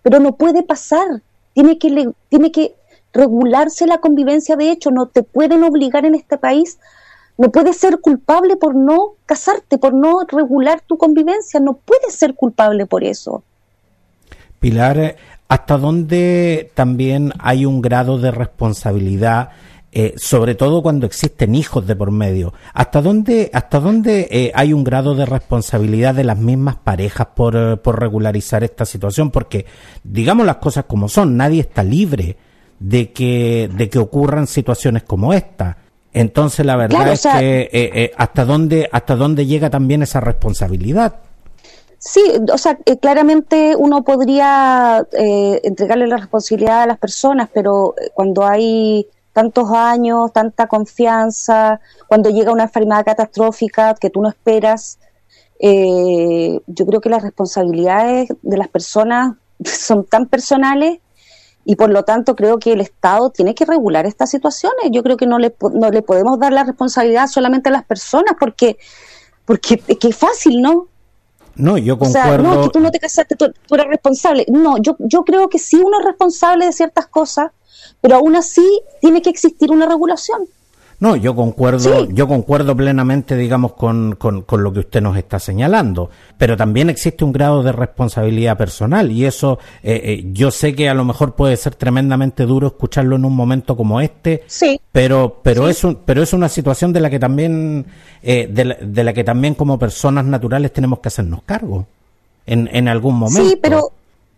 Pero 0.00 0.20
no 0.20 0.36
puede 0.36 0.62
pasar. 0.62 1.20
Tiene 1.52 1.78
que, 1.78 2.14
tiene 2.30 2.50
que 2.50 2.74
regularse 3.14 3.86
la 3.86 3.98
convivencia 3.98 4.56
de 4.56 4.70
hecho, 4.70 4.90
no 4.90 5.06
te 5.06 5.22
pueden 5.22 5.62
obligar 5.62 6.04
en 6.04 6.16
este 6.16 6.36
país, 6.36 6.78
no 7.38 7.50
puedes 7.50 7.76
ser 7.76 8.00
culpable 8.00 8.56
por 8.56 8.74
no 8.74 9.14
casarte, 9.24 9.78
por 9.78 9.94
no 9.94 10.24
regular 10.28 10.82
tu 10.86 10.98
convivencia, 10.98 11.60
no 11.60 11.74
puedes 11.74 12.14
ser 12.14 12.34
culpable 12.34 12.86
por 12.86 13.04
eso. 13.04 13.42
Pilar, 14.60 15.16
¿hasta 15.48 15.78
dónde 15.78 16.70
también 16.74 17.32
hay 17.38 17.66
un 17.66 17.80
grado 17.80 18.18
de 18.18 18.30
responsabilidad? 18.30 19.50
Eh, 19.96 20.14
sobre 20.16 20.56
todo 20.56 20.82
cuando 20.82 21.06
existen 21.06 21.54
hijos 21.54 21.86
de 21.86 21.94
por 21.94 22.10
medio. 22.10 22.52
¿Hasta 22.72 23.00
dónde, 23.00 23.48
hasta 23.52 23.78
dónde 23.78 24.26
eh, 24.28 24.50
hay 24.52 24.72
un 24.72 24.82
grado 24.82 25.14
de 25.14 25.24
responsabilidad 25.24 26.16
de 26.16 26.24
las 26.24 26.36
mismas 26.36 26.74
parejas 26.74 27.28
eh, 27.28 27.76
por 27.76 28.00
regularizar 28.00 28.64
esta 28.64 28.86
situación? 28.86 29.30
Porque, 29.30 29.66
digamos 30.02 30.46
las 30.46 30.56
cosas 30.56 30.86
como 30.86 31.08
son, 31.08 31.36
nadie 31.36 31.60
está 31.60 31.84
libre 31.84 32.36
de 32.78 33.12
que, 33.12 33.70
de 33.72 33.88
que 33.88 33.98
ocurran 33.98 34.46
situaciones 34.46 35.02
como 35.02 35.32
esta. 35.32 35.78
Entonces 36.14 36.64
la 36.64 36.76
verdad 36.76 37.08
es 37.08 37.22
que 37.22 37.62
eh, 37.62 37.70
eh, 37.72 38.12
hasta 38.16 38.44
dónde 38.44 38.88
hasta 38.92 39.16
dónde 39.16 39.46
llega 39.46 39.68
también 39.68 40.02
esa 40.02 40.20
responsabilidad. 40.20 41.16
Sí, 41.98 42.22
o 42.52 42.58
sea, 42.58 42.78
eh, 42.84 42.98
claramente 42.98 43.74
uno 43.76 44.04
podría 44.04 45.06
entregarle 45.12 46.06
la 46.06 46.18
responsabilidad 46.18 46.82
a 46.82 46.86
las 46.86 46.98
personas, 46.98 47.48
pero 47.52 47.94
cuando 48.12 48.46
hay 48.46 49.06
tantos 49.32 49.70
años, 49.72 50.32
tanta 50.32 50.68
confianza, 50.68 51.80
cuando 52.06 52.30
llega 52.30 52.52
una 52.52 52.64
enfermedad 52.64 53.04
catastrófica 53.04 53.94
que 53.94 54.10
tú 54.10 54.22
no 54.22 54.28
esperas, 54.28 54.98
yo 55.58 56.86
creo 56.86 57.00
que 57.00 57.08
las 57.08 57.22
responsabilidades 57.22 58.28
de 58.42 58.56
las 58.56 58.68
personas 58.68 59.34
son 59.64 60.04
tan 60.04 60.26
personales 60.26 60.98
y 61.64 61.76
por 61.76 61.90
lo 61.90 62.04
tanto 62.04 62.36
creo 62.36 62.58
que 62.58 62.72
el 62.72 62.80
Estado 62.80 63.30
tiene 63.30 63.54
que 63.54 63.64
regular 63.64 64.06
estas 64.06 64.30
situaciones. 64.30 64.90
Yo 64.90 65.02
creo 65.02 65.16
que 65.16 65.26
no 65.26 65.38
le, 65.38 65.54
no 65.72 65.90
le 65.90 66.02
podemos 66.02 66.38
dar 66.38 66.52
la 66.52 66.64
responsabilidad 66.64 67.26
solamente 67.26 67.70
a 67.70 67.72
las 67.72 67.84
personas 67.84 68.34
porque, 68.38 68.76
porque 69.44 69.82
es 69.86 69.98
que 69.98 70.08
es 70.08 70.16
fácil, 70.16 70.60
¿no? 70.60 70.88
No, 71.56 71.78
yo 71.78 71.98
concuerdo. 71.98 72.42
no, 72.42 72.62
que 72.62 72.68
tú 72.70 72.80
no 72.80 72.90
te 72.90 72.98
casaste, 72.98 73.36
tú, 73.36 73.46
eres 73.70 73.86
responsable. 73.86 74.44
No, 74.48 74.76
yo, 74.78 74.96
yo 74.98 75.24
creo 75.24 75.48
que 75.48 75.58
sí 75.58 75.76
uno 75.76 76.00
es 76.00 76.04
responsable 76.04 76.66
de 76.66 76.72
ciertas 76.72 77.06
cosas, 77.06 77.52
pero 78.00 78.16
aún 78.16 78.34
así 78.36 78.82
tiene 79.00 79.22
que 79.22 79.30
existir 79.30 79.70
una 79.70 79.86
regulación. 79.86 80.46
No, 81.00 81.16
yo 81.16 81.34
concuerdo, 81.34 82.08
yo 82.10 82.28
concuerdo 82.28 82.76
plenamente, 82.76 83.36
digamos, 83.36 83.72
con, 83.74 84.16
con, 84.16 84.44
lo 84.62 84.72
que 84.72 84.80
usted 84.80 85.02
nos 85.02 85.16
está 85.16 85.38
señalando, 85.38 86.10
pero 86.38 86.56
también 86.56 86.90
existe 86.90 87.24
un 87.24 87.32
grado 87.32 87.62
de 87.62 87.72
responsabilidad 87.72 88.56
personal 88.56 89.10
y 89.10 89.24
eso, 89.24 89.58
eh, 89.82 90.00
eh, 90.04 90.24
yo 90.32 90.50
sé 90.50 90.74
que 90.74 90.88
a 90.88 90.94
lo 90.94 91.04
mejor 91.04 91.34
puede 91.34 91.56
ser 91.56 91.74
tremendamente 91.74 92.44
duro 92.44 92.68
escucharlo 92.68 93.16
en 93.16 93.24
un 93.24 93.34
momento 93.34 93.76
como 93.76 94.00
este, 94.00 94.44
sí. 94.46 94.80
pero, 94.92 95.40
pero 95.42 95.68
es 95.68 95.84
un, 95.84 95.96
pero 96.04 96.22
es 96.22 96.32
una 96.32 96.48
situación 96.48 96.92
de 96.92 97.00
la 97.00 97.10
que 97.10 97.18
también, 97.18 97.86
eh, 98.22 98.48
de, 98.50 99.04
la, 99.04 99.12
que 99.12 99.24
también 99.24 99.54
como 99.54 99.78
personas 99.78 100.24
naturales 100.24 100.72
tenemos 100.72 101.00
que 101.00 101.08
hacernos 101.08 101.42
cargo 101.44 101.86
en, 102.46 102.68
en 102.72 102.88
algún 102.88 103.16
momento. 103.16 103.48
Sí, 103.48 103.58
pero 103.60 103.92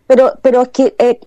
pero, 0.07 0.33
pero 0.41 0.61
es 0.61 0.69
que 0.69 0.95
eh, 0.97 1.19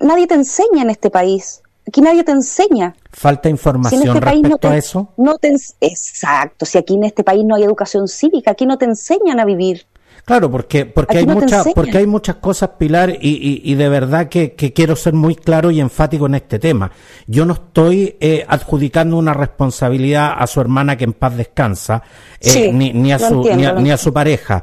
nadie 0.00 0.26
te 0.26 0.34
enseña 0.34 0.82
en 0.82 0.90
este 0.90 1.08
país. 1.08 1.62
Aquí 1.86 2.00
nadie 2.00 2.24
te 2.24 2.32
enseña. 2.32 2.94
Falta 3.12 3.48
información 3.48 4.02
este 4.02 4.20
respecto 4.20 4.68
a 4.68 4.76
eso. 4.76 5.12
No 5.16 5.36
te, 5.36 5.54
exacto. 5.80 6.64
Si 6.64 6.78
aquí 6.78 6.94
en 6.94 7.04
este 7.04 7.22
país 7.22 7.44
no 7.44 7.54
hay 7.54 7.62
educación 7.62 8.08
cívica, 8.08 8.52
aquí 8.52 8.66
no 8.66 8.78
te 8.78 8.86
enseñan 8.86 9.38
a 9.38 9.44
vivir. 9.44 9.86
Claro, 10.24 10.50
porque 10.50 10.86
porque 10.86 11.18
hay 11.18 11.26
muchas 11.26 11.68
porque 11.74 11.98
hay 11.98 12.06
muchas 12.06 12.36
cosas, 12.36 12.70
Pilar, 12.78 13.10
y, 13.10 13.60
y, 13.62 13.74
de 13.74 13.88
verdad 13.90 14.28
que, 14.28 14.54
quiero 14.54 14.96
ser 14.96 15.12
muy 15.12 15.34
claro 15.34 15.70
y 15.70 15.80
enfático 15.80 16.26
en 16.26 16.36
este 16.36 16.58
tema. 16.58 16.90
Yo 17.26 17.44
no 17.44 17.52
estoy 17.52 18.16
eh, 18.20 18.44
adjudicando 18.48 19.18
una 19.18 19.34
responsabilidad 19.34 20.34
a 20.38 20.46
su 20.46 20.62
hermana 20.62 20.96
que 20.96 21.04
en 21.04 21.12
paz 21.12 21.36
descansa, 21.36 22.02
eh, 22.40 22.72
ni, 22.72 22.92
ni, 22.94 23.12
a 23.12 23.18
su, 23.18 23.42
ni 23.42 23.90
a 23.90 23.98
su 23.98 24.14
pareja, 24.14 24.62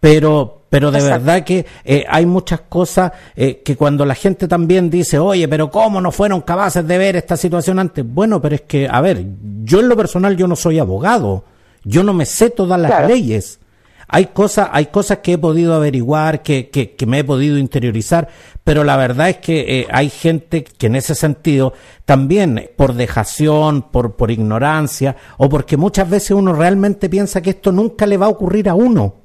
pero 0.00 0.61
pero 0.72 0.90
de 0.90 1.02
verdad 1.02 1.44
que 1.44 1.66
eh, 1.84 2.06
hay 2.08 2.24
muchas 2.24 2.62
cosas 2.62 3.12
eh, 3.36 3.60
que 3.62 3.76
cuando 3.76 4.06
la 4.06 4.14
gente 4.14 4.48
también 4.48 4.88
dice, 4.88 5.18
oye, 5.18 5.46
pero 5.46 5.70
¿cómo 5.70 6.00
no 6.00 6.10
fueron 6.10 6.40
capaces 6.40 6.88
de 6.88 6.96
ver 6.96 7.14
esta 7.14 7.36
situación 7.36 7.78
antes? 7.78 8.06
Bueno, 8.08 8.40
pero 8.40 8.54
es 8.54 8.62
que, 8.62 8.88
a 8.90 9.02
ver, 9.02 9.22
yo 9.64 9.80
en 9.80 9.90
lo 9.90 9.98
personal 9.98 10.34
yo 10.34 10.48
no 10.48 10.56
soy 10.56 10.78
abogado, 10.78 11.44
yo 11.84 12.02
no 12.02 12.14
me 12.14 12.24
sé 12.24 12.48
todas 12.48 12.80
las 12.80 13.06
leyes. 13.06 13.60
Hay 14.08 14.28
cosas, 14.28 14.70
hay 14.72 14.86
cosas 14.86 15.18
que 15.18 15.34
he 15.34 15.38
podido 15.38 15.74
averiguar, 15.74 16.42
que, 16.42 16.70
que, 16.70 16.94
que 16.96 17.04
me 17.04 17.18
he 17.18 17.24
podido 17.24 17.58
interiorizar, 17.58 18.28
pero 18.64 18.82
la 18.82 18.96
verdad 18.96 19.28
es 19.28 19.36
que 19.36 19.80
eh, 19.80 19.86
hay 19.92 20.08
gente 20.08 20.64
que 20.64 20.86
en 20.86 20.96
ese 20.96 21.14
sentido 21.14 21.74
también 22.06 22.70
por 22.76 22.94
dejación, 22.94 23.82
por, 23.82 24.16
por 24.16 24.30
ignorancia, 24.30 25.16
o 25.36 25.50
porque 25.50 25.76
muchas 25.76 26.08
veces 26.08 26.30
uno 26.30 26.54
realmente 26.54 27.10
piensa 27.10 27.42
que 27.42 27.50
esto 27.50 27.72
nunca 27.72 28.06
le 28.06 28.16
va 28.16 28.24
a 28.24 28.30
ocurrir 28.30 28.70
a 28.70 28.74
uno 28.74 29.21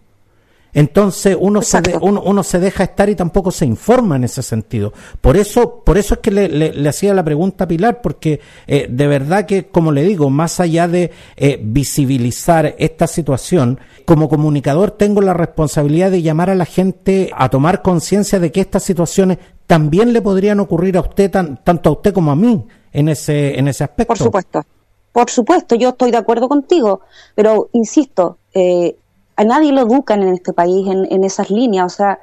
entonces 0.78 1.36
uno 1.40 1.64
se, 1.64 1.82
uno, 2.02 2.44
se 2.44 2.60
deja 2.60 2.84
estar 2.84 3.10
y 3.10 3.16
tampoco 3.16 3.50
se 3.50 3.66
informa 3.66 4.16
en 4.16 4.26
ese 4.26 4.44
sentido. 4.44 4.94
Por 5.22 5.36
eso, 5.36 5.82
por 5.84 5.98
eso 5.98 6.14
es 6.14 6.20
que 6.20 6.30
le, 6.30 6.88
hacía 6.88 7.16
la 7.16 7.24
pregunta 7.24 7.64
a 7.64 7.68
Pilar, 7.68 8.00
porque 8.00 8.42
eh, 8.68 8.86
de 8.88 9.08
verdad 9.08 9.48
que, 9.48 9.70
como 9.70 9.92
le 9.92 10.04
digo, 10.04 10.30
más 10.30 10.60
allá 10.60 10.88
de 10.88 11.10
eh, 11.36 11.60
visibilizar 11.64 12.76
esta 12.78 13.08
situación, 13.08 13.80
como 14.06 14.30
comunicador 14.30 14.92
tengo 14.92 15.20
la 15.22 15.34
responsabilidad 15.34 16.12
de 16.12 16.22
llamar 16.22 16.52
a 16.52 16.56
la 16.56 16.66
gente 16.66 17.32
a 17.36 17.50
tomar 17.50 17.82
conciencia 17.82 18.40
de 18.40 18.52
que 18.52 18.62
estas 18.62 18.84
situaciones 18.84 19.40
también 19.66 20.14
le 20.14 20.22
podrían 20.22 20.60
ocurrir 20.60 20.96
a 20.98 21.02
usted, 21.02 21.32
tanto 21.32 21.90
a 21.90 21.94
usted 21.94 22.14
como 22.14 22.30
a 22.30 22.36
mí, 22.36 22.68
en 22.94 23.10
ese, 23.10 23.58
en 23.58 23.68
ese 23.68 23.84
aspecto. 23.84 24.10
Por 24.10 24.18
supuesto. 24.20 24.64
Por 25.12 25.32
supuesto, 25.32 25.74
yo 25.74 25.90
estoy 25.90 26.12
de 26.12 26.18
acuerdo 26.18 26.48
contigo, 26.48 27.02
pero 27.34 27.70
insisto, 27.74 28.38
eh, 28.54 28.96
a 29.38 29.44
nadie 29.44 29.72
lo 29.72 29.82
educan 29.82 30.24
en 30.24 30.34
este 30.34 30.52
país 30.52 30.88
en, 30.88 31.24
esas 31.24 31.50
líneas. 31.50 31.94
O 31.94 31.96
sea, 31.96 32.20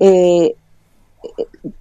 eh, 0.00 0.56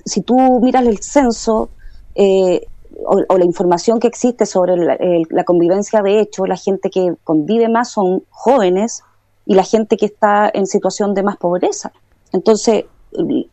si 0.05 0.21
tú 0.21 0.59
miras 0.61 0.85
el 0.85 0.99
censo 0.99 1.69
eh, 2.15 2.67
o, 3.05 3.37
la 3.37 3.45
información 3.45 3.99
que 3.99 4.07
existe 4.07 4.45
sobre 4.45 4.75
la, 4.77 5.43
convivencia 5.45 6.01
de 6.01 6.19
hecho, 6.19 6.45
la 6.45 6.57
gente 6.57 6.89
que 6.89 7.15
convive 7.23 7.69
más 7.69 7.91
son 7.91 8.23
jóvenes 8.29 9.03
y 9.45 9.55
la 9.55 9.63
gente 9.63 9.97
que 9.97 10.05
está 10.05 10.51
en 10.53 10.67
situación 10.67 11.13
de 11.13 11.23
más 11.23 11.37
pobreza. 11.37 11.93
Entonces, 12.33 12.85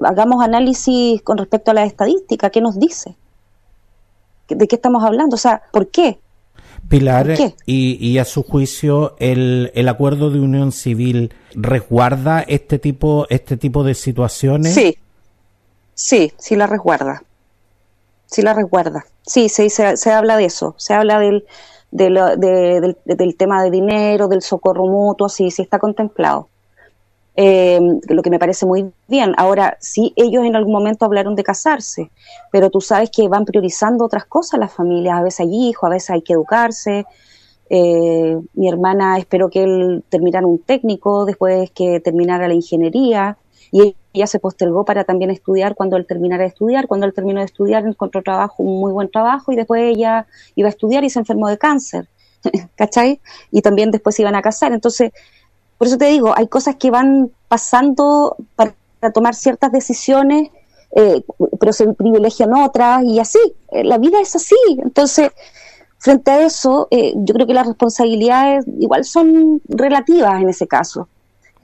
hagamos 0.00 0.42
análisis 0.42 1.22
con 1.22 1.38
respecto 1.38 1.70
a 1.70 1.74
la 1.74 1.84
estadística, 1.84 2.50
¿qué 2.50 2.60
nos 2.60 2.78
dice? 2.78 3.16
¿De 4.48 4.66
qué 4.66 4.76
estamos 4.76 5.04
hablando? 5.04 5.34
O 5.34 5.38
sea, 5.38 5.62
¿por 5.72 5.88
qué? 5.88 6.18
Pilar, 6.90 7.36
y, 7.66 8.18
a 8.18 8.24
su 8.24 8.42
juicio, 8.42 9.14
el, 9.20 9.70
el 9.76 9.88
acuerdo 9.88 10.30
de 10.30 10.40
unión 10.40 10.72
civil 10.72 11.32
resguarda 11.54 12.40
este 12.40 12.80
tipo, 12.80 13.28
este 13.30 13.56
tipo 13.56 13.84
de 13.84 13.94
situaciones? 13.94 14.74
Sí, 14.74 14.98
sí, 15.94 16.32
sí 16.36 16.56
la 16.56 16.66
resguarda. 16.66 17.22
Sí 18.26 18.42
la 18.42 18.54
resguarda. 18.54 19.06
Sí, 19.24 19.48
se, 19.48 19.70
se, 19.70 19.96
se 19.96 20.10
habla 20.10 20.36
de 20.36 20.46
eso. 20.46 20.74
Se 20.78 20.92
habla 20.92 21.20
del, 21.20 21.46
del, 21.92 22.96
del, 23.04 23.36
tema 23.36 23.62
de 23.62 23.70
dinero, 23.70 24.26
del 24.26 24.42
socorro 24.42 24.86
mutuo, 24.86 25.28
sí, 25.28 25.52
sí 25.52 25.62
está 25.62 25.78
contemplado. 25.78 26.48
Eh, 27.36 27.80
lo 28.08 28.22
que 28.22 28.30
me 28.30 28.38
parece 28.38 28.66
muy 28.66 28.90
bien. 29.08 29.34
Ahora, 29.36 29.76
sí, 29.80 30.12
ellos 30.16 30.44
en 30.44 30.56
algún 30.56 30.72
momento 30.72 31.04
hablaron 31.04 31.36
de 31.36 31.44
casarse, 31.44 32.10
pero 32.50 32.70
tú 32.70 32.80
sabes 32.80 33.10
que 33.10 33.28
van 33.28 33.44
priorizando 33.44 34.04
otras 34.04 34.24
cosas 34.26 34.60
las 34.60 34.72
familias. 34.72 35.18
A 35.18 35.22
veces 35.22 35.40
hay 35.40 35.68
hijos, 35.68 35.86
a 35.86 35.90
veces 35.90 36.10
hay 36.10 36.22
que 36.22 36.32
educarse. 36.34 37.06
Eh, 37.72 38.36
mi 38.54 38.68
hermana 38.68 39.16
esperó 39.18 39.48
que 39.48 39.62
él 39.62 40.04
terminara 40.08 40.46
un 40.46 40.58
técnico, 40.58 41.24
después 41.24 41.70
que 41.70 42.00
terminara 42.00 42.48
la 42.48 42.54
ingeniería, 42.54 43.38
y 43.70 43.94
ella 44.12 44.26
se 44.26 44.40
postergó 44.40 44.84
para 44.84 45.04
también 45.04 45.30
estudiar 45.30 45.76
cuando 45.76 45.96
él 45.96 46.04
terminara 46.04 46.42
de 46.42 46.48
estudiar. 46.48 46.88
Cuando 46.88 47.06
él 47.06 47.14
terminó 47.14 47.38
de 47.38 47.46
estudiar, 47.46 47.86
encontró 47.86 48.22
trabajo, 48.22 48.62
un 48.64 48.80
muy 48.80 48.92
buen 48.92 49.08
trabajo, 49.08 49.52
y 49.52 49.56
después 49.56 49.82
ella 49.82 50.26
iba 50.56 50.66
a 50.66 50.70
estudiar 50.70 51.04
y 51.04 51.10
se 51.10 51.20
enfermó 51.20 51.48
de 51.48 51.58
cáncer. 51.58 52.08
¿Cachai? 52.74 53.20
Y 53.52 53.62
también 53.62 53.92
después 53.92 54.16
se 54.16 54.22
iban 54.22 54.34
a 54.34 54.42
casar. 54.42 54.72
Entonces, 54.72 55.12
por 55.80 55.86
eso 55.86 55.96
te 55.96 56.08
digo, 56.08 56.34
hay 56.36 56.46
cosas 56.46 56.76
que 56.76 56.90
van 56.90 57.30
pasando 57.48 58.36
para 58.54 58.74
tomar 59.14 59.34
ciertas 59.34 59.72
decisiones, 59.72 60.50
eh, 60.94 61.22
pero 61.58 61.72
se 61.72 61.90
privilegian 61.94 62.52
otras 62.52 63.02
y 63.02 63.18
así. 63.18 63.38
Eh, 63.70 63.82
la 63.82 63.96
vida 63.96 64.20
es 64.20 64.36
así. 64.36 64.54
Entonces, 64.76 65.30
frente 65.96 66.32
a 66.32 66.44
eso, 66.44 66.86
eh, 66.90 67.14
yo 67.16 67.32
creo 67.32 67.46
que 67.46 67.54
las 67.54 67.66
responsabilidades 67.66 68.66
igual 68.78 69.06
son 69.06 69.62
relativas 69.68 70.42
en 70.42 70.50
ese 70.50 70.68
caso. 70.68 71.08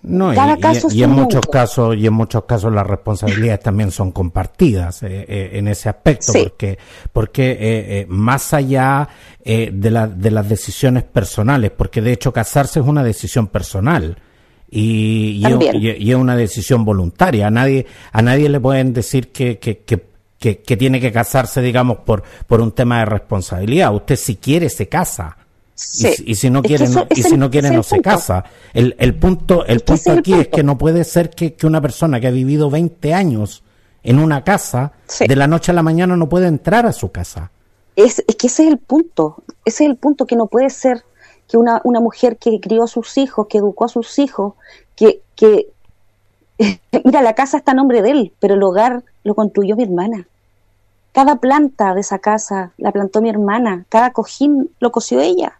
No, 0.08 0.32
y, 0.32 1.02
en 1.02 1.10
muchos 1.10 1.44
casos 1.46 1.96
y 1.96 2.06
en 2.06 2.12
muchos 2.12 2.44
casos 2.44 2.72
las 2.72 2.86
responsabilidades 2.86 3.60
también 3.60 3.90
son 3.90 4.12
compartidas 4.12 5.02
en 5.02 5.66
ese 5.66 5.88
aspecto 5.88 6.32
porque 6.32 6.78
porque 7.12 8.06
más 8.08 8.54
allá 8.54 9.08
de, 9.44 9.90
la, 9.90 10.06
de 10.06 10.30
las 10.30 10.48
decisiones 10.48 11.02
personales 11.02 11.72
porque 11.76 12.00
de 12.00 12.12
hecho 12.12 12.32
casarse 12.32 12.78
es 12.78 12.86
una 12.86 13.02
decisión 13.02 13.48
personal 13.48 14.16
y, 14.70 15.42
y, 15.44 16.10
es 16.10 16.16
una 16.16 16.36
decisión 16.36 16.84
voluntaria. 16.84 17.46
A 17.46 17.50
nadie 17.50 17.86
a 18.12 18.22
nadie 18.22 18.48
le 18.48 18.60
pueden 18.60 18.92
decir 18.92 19.32
que, 19.32 19.58
que, 19.58 19.78
que, 19.78 20.02
que, 20.38 20.76
tiene 20.76 21.00
que 21.00 21.12
casarse 21.12 21.62
digamos 21.62 21.98
por 21.98 22.22
por 22.46 22.60
un 22.60 22.72
tema 22.72 23.00
de 23.00 23.06
responsabilidad. 23.06 23.94
Usted 23.94 24.16
si 24.16 24.36
quiere 24.36 24.68
se 24.68 24.88
casa 24.88 25.36
y, 26.24 26.34
si 26.34 26.50
no 26.50 26.62
quiere, 26.62 26.88
no, 26.88 27.06
y 27.10 27.22
si 27.22 27.36
no 27.36 27.50
quiere, 27.50 27.70
no 27.70 27.82
se 27.82 28.00
casa. 28.00 28.44
El, 28.72 28.96
el 28.98 29.14
punto, 29.14 29.66
el 29.66 29.80
punto 29.80 30.12
aquí 30.12 30.32
es 30.32 30.48
que 30.48 30.62
no 30.62 30.78
puede 30.78 31.04
ser 31.04 31.30
que, 31.30 31.54
que, 31.54 31.66
una 31.66 31.80
persona 31.80 32.18
que 32.18 32.28
ha 32.28 32.30
vivido 32.30 32.70
20 32.70 33.12
años 33.12 33.62
en 34.02 34.18
una 34.18 34.44
casa, 34.44 34.92
de 35.18 35.36
la 35.36 35.46
noche 35.46 35.72
a 35.72 35.74
la 35.74 35.82
mañana 35.82 36.16
no 36.16 36.28
puede 36.28 36.46
entrar 36.46 36.86
a 36.86 36.92
su 36.92 37.10
casa. 37.10 37.50
Es, 37.96 38.22
es 38.26 38.36
que 38.36 38.46
ese 38.46 38.64
es 38.64 38.70
el 38.70 38.78
punto, 38.78 39.42
ese 39.64 39.84
es 39.84 39.90
el 39.90 39.96
punto 39.96 40.26
que 40.26 40.36
no 40.36 40.46
puede 40.46 40.70
ser 40.70 41.04
que 41.48 41.56
una, 41.56 41.80
una 41.84 42.00
mujer 42.00 42.36
que 42.38 42.60
crió 42.60 42.84
a 42.84 42.88
sus 42.88 43.18
hijos, 43.18 43.46
que 43.48 43.58
educó 43.58 43.84
a 43.84 43.88
sus 43.88 44.18
hijos, 44.18 44.54
que, 44.94 45.22
que 45.34 45.68
mira, 47.04 47.22
la 47.22 47.34
casa 47.34 47.58
está 47.58 47.72
a 47.72 47.74
nombre 47.74 48.02
de 48.02 48.10
él, 48.10 48.32
pero 48.40 48.54
el 48.54 48.62
hogar 48.62 49.04
lo 49.24 49.34
construyó 49.34 49.76
mi 49.76 49.82
hermana. 49.82 50.26
Cada 51.12 51.36
planta 51.36 51.94
de 51.94 52.00
esa 52.00 52.18
casa 52.18 52.72
la 52.76 52.92
plantó 52.92 53.22
mi 53.22 53.30
hermana, 53.30 53.86
cada 53.88 54.12
cojín 54.12 54.70
lo 54.80 54.92
cosió 54.92 55.20
ella. 55.20 55.58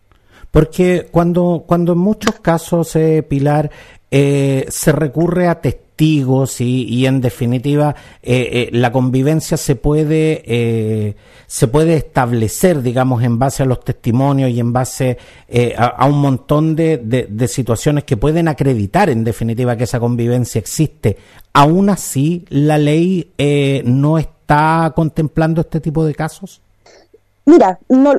Porque 0.57 1.09
cuando, 1.11 1.65
cuando 1.67 1.93
en 1.93 1.99
muchos 1.99 2.37
casos, 2.41 2.97
eh, 2.97 3.23
Pilar, 3.23 3.71
eh, 4.11 4.65
se 4.71 4.91
recurre 4.91 5.49
a 5.49 5.61
testigos 5.61 6.63
y, 6.63 7.05
en 7.05 7.21
definitiva 7.21 7.95
eh, 8.23 8.71
la 8.73 8.91
convivencia 8.91 9.59
se 9.59 9.77
puede 9.77 11.15
se 11.47 11.69
puede 11.69 11.97
establecer 11.97 12.83
digamos 12.83 13.23
en 13.23 13.39
base 13.39 13.63
a 13.63 13.67
los 13.67 13.83
testimonios 13.83 14.51
y 14.51 14.61
en 14.61 14.73
base 14.75 15.17
a, 15.77 16.07
un 16.07 16.21
montón 16.21 16.77
de, 16.77 16.99
de, 16.99 17.49
situaciones 17.49 18.05
que 18.05 18.19
pueden 18.19 18.49
acreditar 18.49 19.09
en 19.09 19.25
definitiva 19.25 19.77
que 19.77 19.85
esa 19.85 20.01
convivencia 20.01 20.59
existe. 20.59 21.17
Aún 21.53 21.89
así 21.91 22.45
la 22.51 22.79
ley 22.79 23.31
no 23.85 24.19
está 24.19 24.93
contemplando 24.95 25.63
este 25.63 25.81
tipo 25.81 26.05
de 26.05 26.15
casos 26.15 26.61
mira 27.47 27.79
no 27.89 28.13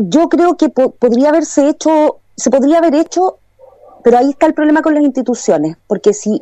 yo 0.00 0.28
creo 0.28 0.56
que 0.56 0.68
podría 0.68 1.30
haberse 1.30 1.68
hecho, 1.68 2.20
se 2.36 2.50
podría 2.50 2.78
haber 2.78 2.94
hecho, 2.94 3.38
pero 4.04 4.18
ahí 4.18 4.30
está 4.30 4.46
el 4.46 4.54
problema 4.54 4.80
con 4.80 4.94
las 4.94 5.02
instituciones, 5.02 5.76
porque 5.88 6.14
si 6.14 6.40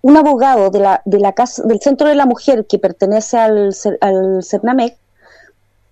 un 0.00 0.16
abogado 0.16 0.70
de 0.70 0.78
la, 0.78 1.02
de 1.04 1.18
la 1.18 1.32
casa, 1.32 1.64
del 1.64 1.80
Centro 1.80 2.08
de 2.08 2.14
la 2.14 2.24
Mujer 2.24 2.66
que 2.66 2.78
pertenece 2.78 3.36
al, 3.36 3.74
al 4.00 4.44
CERNAMEC 4.44 4.96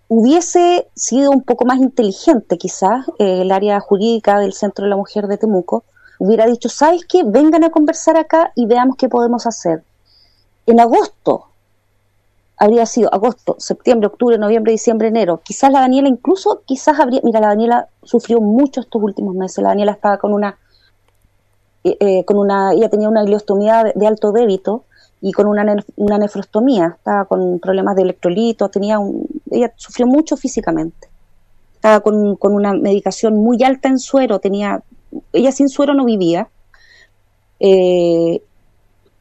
hubiese 0.09 0.87
sido 0.95 1.33
un 1.33 1.43
poco 1.43 1.65
más 1.65 1.79
inteligente 1.79 2.57
quizás, 2.57 3.05
eh, 3.19 3.43
el 3.43 3.51
área 3.51 3.81
jurídica 3.81 4.39
del 4.39 4.53
Centro 4.53 4.85
de 4.85 4.91
la 4.91 4.97
Mujer 4.97 5.27
de 5.27 5.39
Temuco, 5.39 5.83
hubiera 6.21 6.47
dicho, 6.47 6.69
¿sabes 6.69 7.05
qué? 7.05 7.25
Vengan 7.25 7.65
a 7.65 7.71
conversar 7.71 8.17
acá 8.17 8.53
y 8.55 8.67
veamos 8.67 8.97
qué 8.97 9.09
podemos 9.09 9.45
hacer. 9.49 9.83
En 10.67 10.79
agosto 10.79 11.49
habría 12.57 12.87
sido 12.87 13.13
agosto, 13.13 13.57
septiembre, 13.59 14.07
octubre, 14.07 14.39
noviembre, 14.39 14.73
diciembre, 14.73 15.09
enero. 15.09 15.41
Quizás 15.45 15.71
la 15.71 15.81
Daniela 15.81 16.09
incluso, 16.09 16.63
quizás 16.65 16.99
habría, 16.99 17.21
mira, 17.23 17.41
la 17.41 17.49
Daniela 17.49 17.89
sufrió 18.03 18.41
mucho 18.41 18.81
estos 18.81 19.03
últimos 19.03 19.35
meses. 19.35 19.59
La 19.63 19.71
Daniela 19.71 19.93
estaba 19.93 20.19
con 20.19 20.33
una, 20.33 20.59
eh, 21.85 21.97
eh, 22.01 22.25
con 22.25 22.39
una, 22.39 22.73
ella 22.73 22.89
tenía 22.89 23.09
una 23.09 23.23
ileostomía 23.23 23.93
de, 23.95 24.07
alto 24.07 24.33
débito 24.33 24.85
y 25.21 25.33
con 25.33 25.47
una, 25.47 25.77
una 25.97 26.19
nefrostomía, 26.19 26.95
estaba 26.97 27.27
con 27.27 27.59
problemas 27.59 27.97
de 27.97 28.03
electrolitos, 28.03 28.71
tenía 28.71 28.99
un, 28.99 29.27
ella 29.51 29.73
sufrió 29.77 30.07
mucho 30.07 30.37
físicamente, 30.37 31.09
estaba 31.75 32.01
con, 32.01 32.37
con 32.37 32.55
una 32.55 32.73
medicación 32.73 33.35
muy 33.35 33.63
alta 33.63 33.89
en 33.89 33.99
suero, 33.99 34.39
tenía, 34.39 34.83
ella 35.33 35.53
sin 35.53 35.69
suero 35.69 35.95
no 35.95 36.05
vivía, 36.05 36.49
eh, 37.61 38.43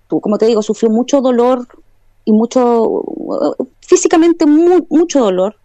como 0.08 0.38
te 0.38 0.46
digo, 0.46 0.62
sufrió 0.62 0.90
mucho 0.90 1.22
dolor 1.22 1.68
y 2.26 2.34
mucho, 2.34 3.04
físicamente 3.82 4.46
mucho 4.46 5.20
dolor, 5.22 5.56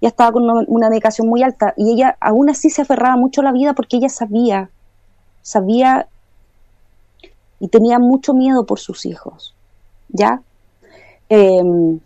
ya 0.00 0.08
estaba 0.08 0.32
con 0.32 0.44
una, 0.66 0.88
medicación 0.88 1.28
muy 1.28 1.42
alta 1.42 1.74
y 1.76 1.92
ella 1.92 2.16
aún 2.20 2.48
así 2.48 2.70
se 2.70 2.82
aferraba 2.82 3.16
mucho 3.16 3.40
a 3.40 3.44
la 3.44 3.52
vida 3.52 3.74
porque 3.74 3.96
ella 3.96 4.08
sabía, 4.08 4.70
sabía 5.42 6.08
y 7.58 7.68
tenía 7.68 7.98
mucho 7.98 8.32
miedo 8.32 8.64
por 8.64 8.78
sus 8.78 9.04
hijos, 9.04 9.54
¿ya? 10.08 10.40
Em, 11.28 12.00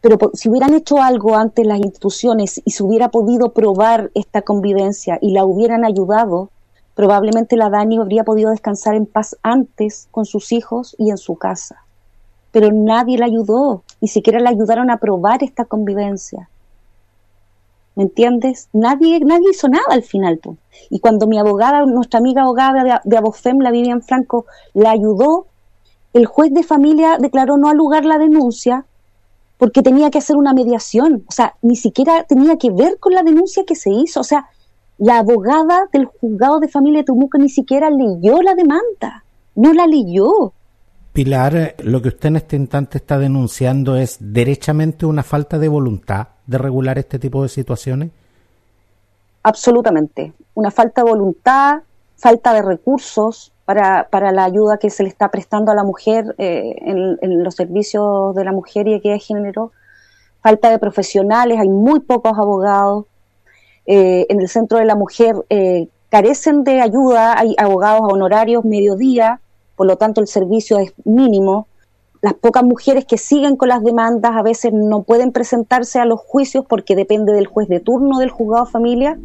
pero 0.00 0.18
si 0.34 0.48
hubieran 0.48 0.74
hecho 0.74 1.00
algo 1.00 1.36
ante 1.36 1.64
las 1.64 1.78
instituciones 1.78 2.60
y 2.64 2.70
se 2.70 2.82
hubiera 2.82 3.10
podido 3.10 3.52
probar 3.52 4.10
esta 4.14 4.42
convivencia 4.42 5.18
y 5.20 5.32
la 5.32 5.44
hubieran 5.44 5.84
ayudado, 5.84 6.50
probablemente 6.94 7.56
la 7.56 7.70
Dani 7.70 7.98
habría 7.98 8.24
podido 8.24 8.50
descansar 8.50 8.94
en 8.94 9.06
paz 9.06 9.36
antes 9.42 10.08
con 10.10 10.24
sus 10.24 10.52
hijos 10.52 10.96
y 10.98 11.10
en 11.10 11.18
su 11.18 11.36
casa. 11.36 11.84
Pero 12.52 12.70
nadie 12.72 13.18
la 13.18 13.26
ayudó, 13.26 13.82
ni 14.00 14.08
siquiera 14.08 14.40
la 14.40 14.50
ayudaron 14.50 14.90
a 14.90 14.98
probar 14.98 15.42
esta 15.42 15.64
convivencia. 15.64 16.48
¿Me 17.94 18.04
entiendes? 18.04 18.68
Nadie, 18.72 19.20
nadie 19.20 19.50
hizo 19.50 19.68
nada 19.68 19.86
al 19.90 20.02
final. 20.02 20.40
Y 20.88 21.00
cuando 21.00 21.26
mi 21.26 21.38
abogada, 21.38 21.84
nuestra 21.86 22.18
amiga 22.18 22.42
abogada 22.42 22.84
de, 22.84 22.98
de 23.04 23.16
Abofem, 23.16 23.58
la 23.60 23.70
Vivian 23.70 24.02
Franco, 24.02 24.46
la 24.74 24.90
ayudó, 24.90 25.46
el 26.12 26.26
juez 26.26 26.52
de 26.52 26.62
familia 26.62 27.18
declaró 27.18 27.56
no 27.56 27.72
lugar 27.74 28.04
la 28.04 28.18
denuncia 28.18 28.84
porque 29.58 29.82
tenía 29.82 30.10
que 30.10 30.18
hacer 30.18 30.36
una 30.36 30.54
mediación. 30.54 31.24
O 31.28 31.32
sea, 31.32 31.54
ni 31.60 31.76
siquiera 31.76 32.24
tenía 32.24 32.56
que 32.56 32.70
ver 32.70 32.98
con 32.98 33.12
la 33.12 33.22
denuncia 33.22 33.64
que 33.66 33.76
se 33.76 33.90
hizo. 33.90 34.20
O 34.20 34.24
sea, 34.24 34.48
la 34.96 35.18
abogada 35.18 35.88
del 35.92 36.06
juzgado 36.06 36.60
de 36.60 36.68
familia 36.68 37.00
de 37.00 37.04
Tumuca 37.04 37.38
ni 37.38 37.50
siquiera 37.50 37.90
leyó 37.90 38.40
la 38.40 38.54
demanda. 38.54 39.24
No 39.54 39.74
la 39.74 39.86
leyó. 39.86 40.54
Pilar, 41.12 41.74
lo 41.78 42.00
que 42.00 42.08
usted 42.08 42.28
en 42.28 42.36
este 42.36 42.56
instante 42.56 42.98
está 42.98 43.18
denunciando 43.18 43.96
es 43.96 44.18
derechamente 44.20 45.06
una 45.06 45.24
falta 45.24 45.58
de 45.58 45.68
voluntad 45.68 46.28
de 46.46 46.58
regular 46.58 46.98
este 46.98 47.18
tipo 47.18 47.42
de 47.42 47.48
situaciones? 47.48 48.10
Absolutamente. 49.42 50.32
Una 50.54 50.70
falta 50.70 51.02
de 51.02 51.10
voluntad, 51.10 51.82
falta 52.16 52.52
de 52.52 52.62
recursos 52.62 53.52
para, 53.64 54.08
para 54.10 54.32
la 54.32 54.44
ayuda 54.44 54.78
que 54.78 54.90
se 54.90 55.02
le 55.02 55.08
está 55.08 55.30
prestando 55.30 55.72
a 55.72 55.74
la 55.74 55.84
mujer 55.84 56.34
eh, 56.38 56.74
en, 56.80 57.42
los 57.42 57.54
servicios 57.54 58.34
de 58.34 58.44
la 58.44 58.52
mujer 58.52 58.88
y 58.88 58.94
equidad 58.94 59.14
de 59.14 59.20
género, 59.20 59.72
falta 60.42 60.70
de 60.70 60.78
profesionales, 60.78 61.58
hay 61.58 61.68
muy 61.68 62.00
pocos 62.00 62.36
abogados. 62.36 63.06
Eh, 63.86 64.26
en 64.28 64.40
el 64.40 64.48
centro 64.48 64.78
de 64.78 64.84
la 64.84 64.94
mujer 64.94 65.34
eh, 65.48 65.88
carecen 66.08 66.64
de 66.64 66.80
ayuda, 66.80 67.38
hay 67.38 67.54
abogados 67.58 68.02
honorarios 68.04 68.64
mediodía, 68.64 69.40
por 69.80 69.86
lo 69.86 69.96
tanto 69.96 70.20
el 70.20 70.26
servicio 70.26 70.78
es 70.78 70.92
mínimo 71.06 71.66
las 72.20 72.34
pocas 72.34 72.62
mujeres 72.62 73.06
que 73.06 73.16
siguen 73.16 73.56
con 73.56 73.70
las 73.70 73.82
demandas 73.82 74.32
a 74.36 74.42
veces 74.42 74.74
no 74.74 75.04
pueden 75.04 75.32
presentarse 75.32 75.98
a 75.98 76.04
los 76.04 76.20
juicios 76.20 76.66
porque 76.68 76.94
depende 76.94 77.32
del 77.32 77.46
juez 77.46 77.66
de 77.66 77.80
turno 77.80 78.18
del 78.18 78.28
juzgado 78.28 78.66
familia, 78.66 79.18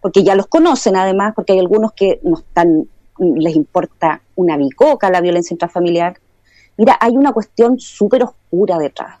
porque 0.00 0.22
ya 0.22 0.36
los 0.36 0.46
conocen 0.46 0.94
además, 0.94 1.32
porque 1.34 1.54
hay 1.54 1.58
algunos 1.58 1.92
que 1.92 2.20
no 2.22 2.38
están, 2.38 2.88
les 3.18 3.56
importa 3.56 4.20
una 4.36 4.56
bicoca 4.56 5.10
la 5.10 5.20
violencia 5.20 5.54
intrafamiliar. 5.54 6.18
Mira, 6.76 6.96
hay 7.00 7.16
una 7.16 7.32
cuestión 7.32 7.80
súper 7.80 8.22
oscura 8.22 8.78
detrás, 8.78 9.18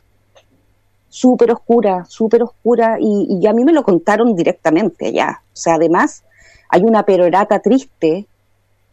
súper 1.08 1.50
oscura, 1.50 2.04
súper 2.04 2.44
oscura, 2.44 2.98
y, 3.00 3.40
y 3.40 3.46
a 3.48 3.52
mí 3.52 3.64
me 3.64 3.72
lo 3.72 3.82
contaron 3.82 4.36
directamente 4.36 5.12
ya. 5.12 5.42
O 5.52 5.56
sea, 5.56 5.74
además, 5.74 6.22
hay 6.68 6.82
una 6.82 7.02
perorata 7.02 7.58
triste 7.58 8.28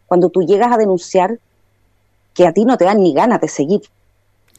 cuando 0.08 0.28
tú 0.30 0.42
llegas 0.42 0.72
a 0.72 0.76
denunciar 0.76 1.38
que 2.34 2.46
a 2.46 2.52
ti 2.52 2.64
no 2.64 2.76
te 2.76 2.84
dan 2.84 3.00
ni 3.02 3.14
ganas 3.14 3.40
de 3.40 3.48
seguir 3.48 3.82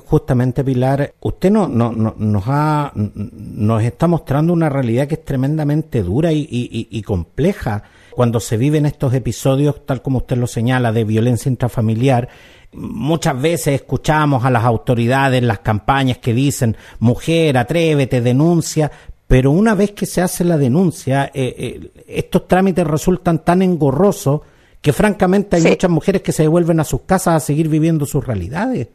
justamente 0.06 0.64
Pilar, 0.64 1.14
usted 1.22 1.52
no, 1.52 1.68
no, 1.68 1.92
nos, 1.92 2.44
ha, 2.48 2.92
nos 2.94 3.84
está 3.84 4.08
mostrando 4.08 4.54
una 4.54 4.70
realidad 4.70 5.08
que 5.08 5.16
es 5.16 5.26
tremendamente 5.26 6.04
dura 6.04 6.32
y, 6.32 7.02
compleja 7.06 7.84
cuando 8.12 8.40
se 8.40 8.56
viven 8.56 8.86
estos 8.86 9.14
episodios, 9.14 9.86
tal 9.86 10.02
como 10.02 10.20
usted 10.20 10.38
lo 10.38 10.48
señala, 10.48 10.94
de 10.94 11.04
violencia 11.04 11.50
intrafamiliar. 11.50 12.30
Muchas 12.72 13.42
veces 13.42 13.76
escuchamos 13.76 14.46
a 14.46 14.50
las 14.50 14.64
autoridades 14.64 15.44
las 15.44 15.60
campañas 15.60 16.20
que 16.20 16.34
dicen, 16.34 16.78
mujer, 17.00 17.58
atrévete, 17.58 18.22
denuncia, 18.22 18.90
pero 19.28 19.52
una 19.52 19.76
vez 19.76 19.92
que 19.92 20.06
se 20.06 20.22
hace 20.22 20.46
la 20.46 20.58
denuncia, 20.58 21.26
eh, 21.34 21.56
eh, 21.58 21.92
estos 22.08 22.48
trámites 22.48 22.88
resultan 22.88 23.40
tan 23.40 23.62
engorrosos 23.62 24.42
que 24.86 24.94
francamente 24.94 25.56
hay 25.56 25.64
muchas 25.64 25.90
mujeres 25.90 26.22
que 26.22 26.32
se 26.32 26.44
devuelven 26.44 26.80
a 26.80 26.84
sus 26.84 27.02
casas 27.02 27.34
a 27.34 27.40
seguir 27.40 27.70
viviendo 27.70 28.06
sus 28.06 28.24
realidades 28.24 28.88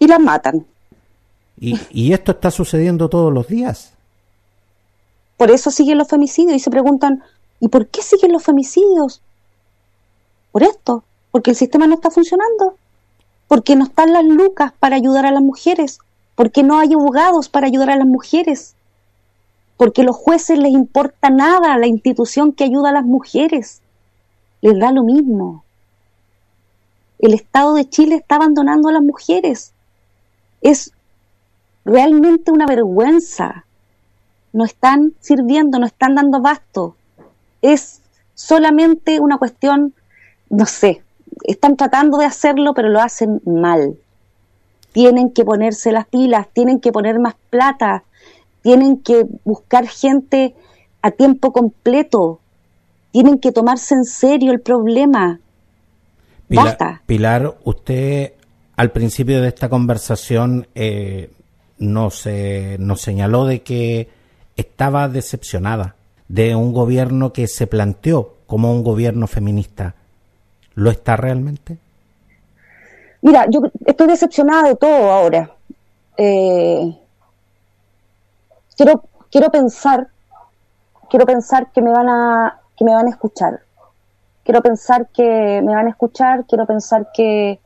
y 0.00 0.08
las 0.08 0.18
matan. 0.18 0.66
¿Y, 1.56 2.12
esto 2.12 2.32
está 2.32 2.50
sucediendo 2.50 3.08
todos 3.08 3.32
los 3.32 3.46
días? 3.46 3.92
Por 5.36 5.52
eso 5.52 5.70
siguen 5.70 5.98
los 5.98 6.08
femicidios 6.08 6.56
y 6.56 6.58
se 6.58 6.68
preguntan, 6.68 7.22
¿y 7.60 7.68
por 7.68 7.86
qué 7.86 8.02
siguen 8.02 8.32
los 8.32 8.42
femicidios? 8.42 9.22
Por 10.50 10.64
esto, 10.64 11.04
porque 11.30 11.52
el 11.52 11.56
sistema 11.56 11.86
no 11.86 11.94
está 11.94 12.10
funcionando, 12.10 12.74
porque 13.46 13.76
no 13.76 13.84
están 13.84 14.12
las 14.12 14.24
lucas 14.24 14.72
para 14.80 14.96
ayudar 14.96 15.26
a 15.26 15.30
las 15.30 15.42
mujeres, 15.42 16.00
porque 16.34 16.64
no 16.64 16.80
hay 16.80 16.94
abogados 16.94 17.48
para 17.48 17.68
ayudar 17.68 17.90
a 17.90 17.96
las 17.96 18.06
mujeres, 18.08 18.74
porque 19.76 20.02
a 20.02 20.06
los 20.06 20.16
jueces 20.16 20.58
les 20.58 20.72
importa 20.72 21.30
nada 21.30 21.78
la 21.78 21.86
institución 21.86 22.50
que 22.50 22.64
ayuda 22.64 22.88
a 22.88 22.94
las 22.94 23.04
mujeres, 23.04 23.80
les 24.60 24.78
da 24.78 24.92
lo 24.92 25.02
mismo. 25.02 25.64
El 27.18 27.34
Estado 27.34 27.74
de 27.74 27.88
Chile 27.88 28.16
está 28.16 28.36
abandonando 28.36 28.88
a 28.88 28.92
las 28.92 29.02
mujeres 29.02 29.72
es 30.60 30.92
realmente 31.84 32.50
una 32.50 32.66
vergüenza. 32.66 33.64
No 34.52 34.64
están 34.64 35.14
sirviendo, 35.20 35.78
no 35.78 35.86
están 35.86 36.14
dando 36.14 36.40
basto. 36.40 36.96
Es 37.62 38.00
solamente 38.34 39.20
una 39.20 39.38
cuestión, 39.38 39.94
no 40.48 40.66
sé, 40.66 41.02
están 41.44 41.76
tratando 41.76 42.18
de 42.18 42.26
hacerlo, 42.26 42.74
pero 42.74 42.88
lo 42.88 43.00
hacen 43.00 43.40
mal. 43.44 43.96
Tienen 44.92 45.30
que 45.30 45.44
ponerse 45.44 45.92
las 45.92 46.06
pilas, 46.06 46.48
tienen 46.52 46.80
que 46.80 46.90
poner 46.90 47.20
más 47.20 47.34
plata, 47.48 48.02
tienen 48.62 48.98
que 48.98 49.26
buscar 49.44 49.86
gente 49.86 50.54
a 51.02 51.12
tiempo 51.12 51.52
completo, 51.52 52.40
tienen 53.12 53.38
que 53.38 53.52
tomarse 53.52 53.94
en 53.94 54.04
serio 54.04 54.52
el 54.52 54.60
problema. 54.60 55.40
Pilar, 56.48 57.00
Pilar, 57.06 57.54
usted 57.64 58.32
al 58.76 58.90
principio 58.90 59.40
de 59.40 59.48
esta 59.48 59.68
conversación 59.68 60.66
eh, 60.74 61.30
nos, 61.78 62.26
nos 62.78 63.00
señaló 63.00 63.44
de 63.44 63.62
que 63.62 64.08
estaba 64.56 65.08
decepcionada 65.08 65.94
de 66.28 66.54
un 66.54 66.72
gobierno 66.72 67.32
que 67.32 67.46
se 67.46 67.66
planteó 67.66 68.34
como 68.46 68.72
un 68.72 68.82
gobierno 68.82 69.26
feminista. 69.26 69.94
¿Lo 70.74 70.90
está 70.90 71.16
realmente? 71.16 71.78
Mira, 73.22 73.46
yo 73.50 73.60
estoy 73.84 74.06
decepcionada 74.06 74.68
de 74.68 74.76
todo 74.76 75.10
ahora. 75.10 75.50
Eh, 76.16 76.96
quiero, 78.76 79.04
quiero 79.30 79.50
pensar, 79.50 80.08
quiero 81.08 81.26
pensar 81.26 81.70
que 81.72 81.82
me 81.82 81.90
van 81.90 82.08
a, 82.08 82.59
que 82.80 82.84
me 82.86 82.94
van 82.94 83.08
a 83.08 83.10
escuchar. 83.10 83.60
Quiero 84.42 84.62
pensar 84.62 85.08
que 85.08 85.60
me 85.62 85.74
van 85.74 85.86
a 85.86 85.90
escuchar, 85.90 86.46
quiero 86.46 86.64
pensar 86.66 87.08
que, 87.12 87.60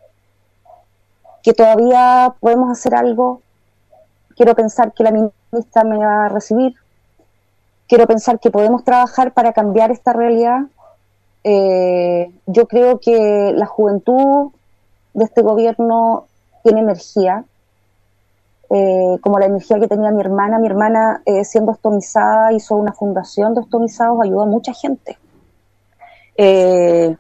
que 1.41 1.55
todavía 1.55 2.35
podemos 2.41 2.69
hacer 2.73 2.97
algo. 2.97 3.41
Quiero 4.35 4.57
pensar 4.57 4.93
que 4.93 5.05
la 5.05 5.13
ministra 5.13 5.85
me 5.85 5.99
va 5.99 6.27
a 6.27 6.29
recibir. 6.31 6.75
Quiero 7.87 8.09
pensar 8.09 8.41
que 8.41 8.51
podemos 8.51 8.83
trabajar 8.83 9.33
para 9.33 9.53
cambiar 9.53 9.93
esta 9.93 10.13
realidad. 10.13 10.63
Eh, 11.45 12.33
yo 12.47 12.67
creo 12.67 12.99
que 12.99 13.53
la 13.55 13.67
juventud 13.67 14.51
de 15.13 15.27
este 15.27 15.43
gobierno 15.43 16.27
tiene 16.65 16.81
energía, 16.81 17.45
eh, 18.77 19.19
como 19.21 19.39
la 19.39 19.47
energía 19.47 19.79
que 19.79 19.87
tenía 19.87 20.11
mi 20.11 20.21
hermana. 20.21 20.59
Mi 20.59 20.67
hermana, 20.67 21.23
eh, 21.27 21.45
siendo 21.45 21.71
estomizada, 21.71 22.53
hizo 22.53 22.75
una 22.75 22.93
fundación 22.93 23.55
de 23.55 23.61
estomizados, 23.61 24.19
ayudó 24.21 24.43
a 24.43 24.47
mucha 24.47 24.73
gente. 24.75 25.17
Eh, 26.37 27.17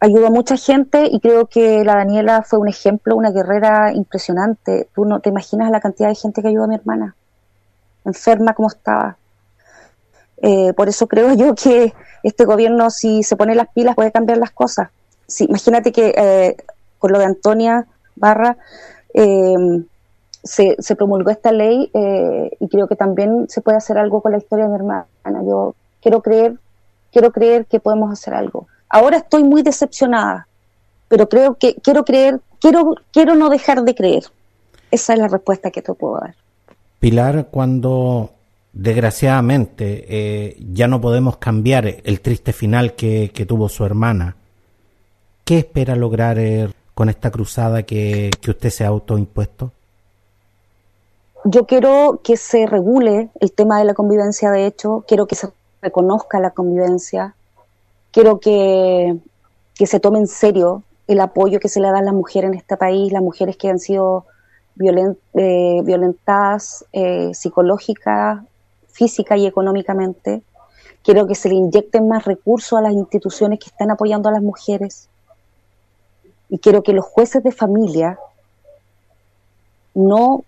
ayudó 0.00 0.28
a 0.28 0.30
mucha 0.30 0.56
gente 0.56 1.10
y 1.12 1.20
creo 1.20 1.44
que 1.44 1.84
la 1.84 1.96
Daniela 1.96 2.42
fue 2.42 2.58
un 2.58 2.68
ejemplo, 2.68 3.16
una 3.16 3.32
guerrera 3.32 3.92
impresionante. 3.92 4.88
Tú 4.94 5.04
no 5.04 5.20
te 5.20 5.28
imaginas 5.28 5.70
la 5.70 5.80
cantidad 5.80 6.08
de 6.08 6.14
gente 6.14 6.40
que 6.40 6.48
ayudó 6.48 6.64
a 6.64 6.68
mi 6.68 6.76
hermana, 6.76 7.14
enferma 8.06 8.54
como 8.54 8.68
estaba. 8.68 9.18
Por 10.74 10.88
eso 10.88 11.06
creo 11.06 11.34
yo 11.34 11.54
que 11.54 11.92
este 12.22 12.46
gobierno, 12.46 12.88
si 12.88 13.22
se 13.22 13.36
pone 13.36 13.54
las 13.54 13.68
pilas, 13.74 13.94
puede 13.94 14.10
cambiar 14.10 14.38
las 14.38 14.52
cosas. 14.52 14.88
Imagínate 15.38 15.92
que 15.92 16.56
con 17.00 17.12
lo 17.12 17.18
de 17.18 17.24
Antonia 17.24 17.86
Barra, 18.14 18.56
eh, 19.12 19.82
se, 20.44 20.76
se, 20.78 20.96
promulgó 20.96 21.30
esta 21.30 21.50
ley 21.50 21.90
eh, 21.92 22.50
y 22.60 22.68
creo 22.68 22.86
que 22.86 22.94
también 22.94 23.46
se 23.48 23.60
puede 23.60 23.78
hacer 23.78 23.98
algo 23.98 24.20
con 24.22 24.32
la 24.32 24.38
historia 24.38 24.66
de 24.66 24.70
mi 24.70 24.76
hermana. 24.76 25.06
Yo 25.44 25.74
quiero 26.00 26.22
creer, 26.22 26.54
quiero 27.10 27.32
creer 27.32 27.66
que 27.66 27.80
podemos 27.80 28.12
hacer 28.12 28.34
algo. 28.34 28.68
Ahora 28.88 29.16
estoy 29.18 29.42
muy 29.42 29.62
decepcionada, 29.62 30.46
pero 31.08 31.28
creo 31.28 31.56
que 31.56 31.74
quiero 31.74 32.04
creer, 32.04 32.40
quiero, 32.60 32.94
quiero 33.12 33.34
no 33.34 33.50
dejar 33.50 33.82
de 33.82 33.94
creer. 33.94 34.24
Esa 34.90 35.14
es 35.14 35.18
la 35.18 35.28
respuesta 35.28 35.70
que 35.70 35.82
te 35.82 35.92
puedo 35.94 36.20
dar. 36.20 36.34
Pilar, 36.98 37.48
cuando 37.50 38.30
desgraciadamente 38.72 40.04
eh, 40.08 40.56
ya 40.72 40.86
no 40.86 41.00
podemos 41.00 41.38
cambiar 41.38 41.86
el 41.86 42.20
triste 42.20 42.52
final 42.52 42.94
que, 42.94 43.30
que 43.34 43.46
tuvo 43.46 43.68
su 43.68 43.84
hermana, 43.84 44.36
¿qué 45.44 45.58
espera 45.58 45.96
lograr 45.96 46.38
eh, 46.38 46.68
con 47.00 47.08
esta 47.08 47.30
cruzada 47.30 47.82
que, 47.82 48.28
que 48.42 48.50
usted 48.50 48.68
se 48.68 48.84
ha 48.84 48.88
autoimpuesto? 48.88 49.72
Yo 51.46 51.64
quiero 51.64 52.20
que 52.22 52.36
se 52.36 52.66
regule 52.66 53.30
el 53.40 53.52
tema 53.52 53.78
de 53.78 53.86
la 53.86 53.94
convivencia, 53.94 54.50
de 54.50 54.66
hecho, 54.66 55.02
quiero 55.08 55.26
que 55.26 55.34
se 55.34 55.48
reconozca 55.80 56.38
la 56.40 56.50
convivencia, 56.50 57.34
quiero 58.10 58.38
que, 58.38 59.16
que 59.76 59.86
se 59.86 59.98
tome 59.98 60.18
en 60.18 60.26
serio 60.26 60.82
el 61.06 61.20
apoyo 61.20 61.58
que 61.58 61.70
se 61.70 61.80
le 61.80 61.90
da 61.90 62.00
a 62.00 62.02
las 62.02 62.12
mujeres 62.12 62.50
en 62.50 62.58
este 62.58 62.76
país, 62.76 63.10
las 63.14 63.22
mujeres 63.22 63.56
que 63.56 63.70
han 63.70 63.78
sido 63.78 64.26
eh, 64.78 65.80
violentadas 65.82 66.84
eh, 66.92 67.30
psicológica, 67.32 68.44
física 68.88 69.38
y 69.38 69.46
económicamente. 69.46 70.42
Quiero 71.02 71.26
que 71.26 71.34
se 71.34 71.48
le 71.48 71.54
inyecten 71.54 72.06
más 72.08 72.26
recursos 72.26 72.78
a 72.78 72.82
las 72.82 72.92
instituciones 72.92 73.58
que 73.58 73.70
están 73.70 73.90
apoyando 73.90 74.28
a 74.28 74.32
las 74.32 74.42
mujeres. 74.42 75.08
Y 76.50 76.58
quiero 76.58 76.82
que 76.82 76.92
los 76.92 77.06
jueces 77.06 77.42
de 77.42 77.52
familia 77.52 78.18
no, 79.94 80.44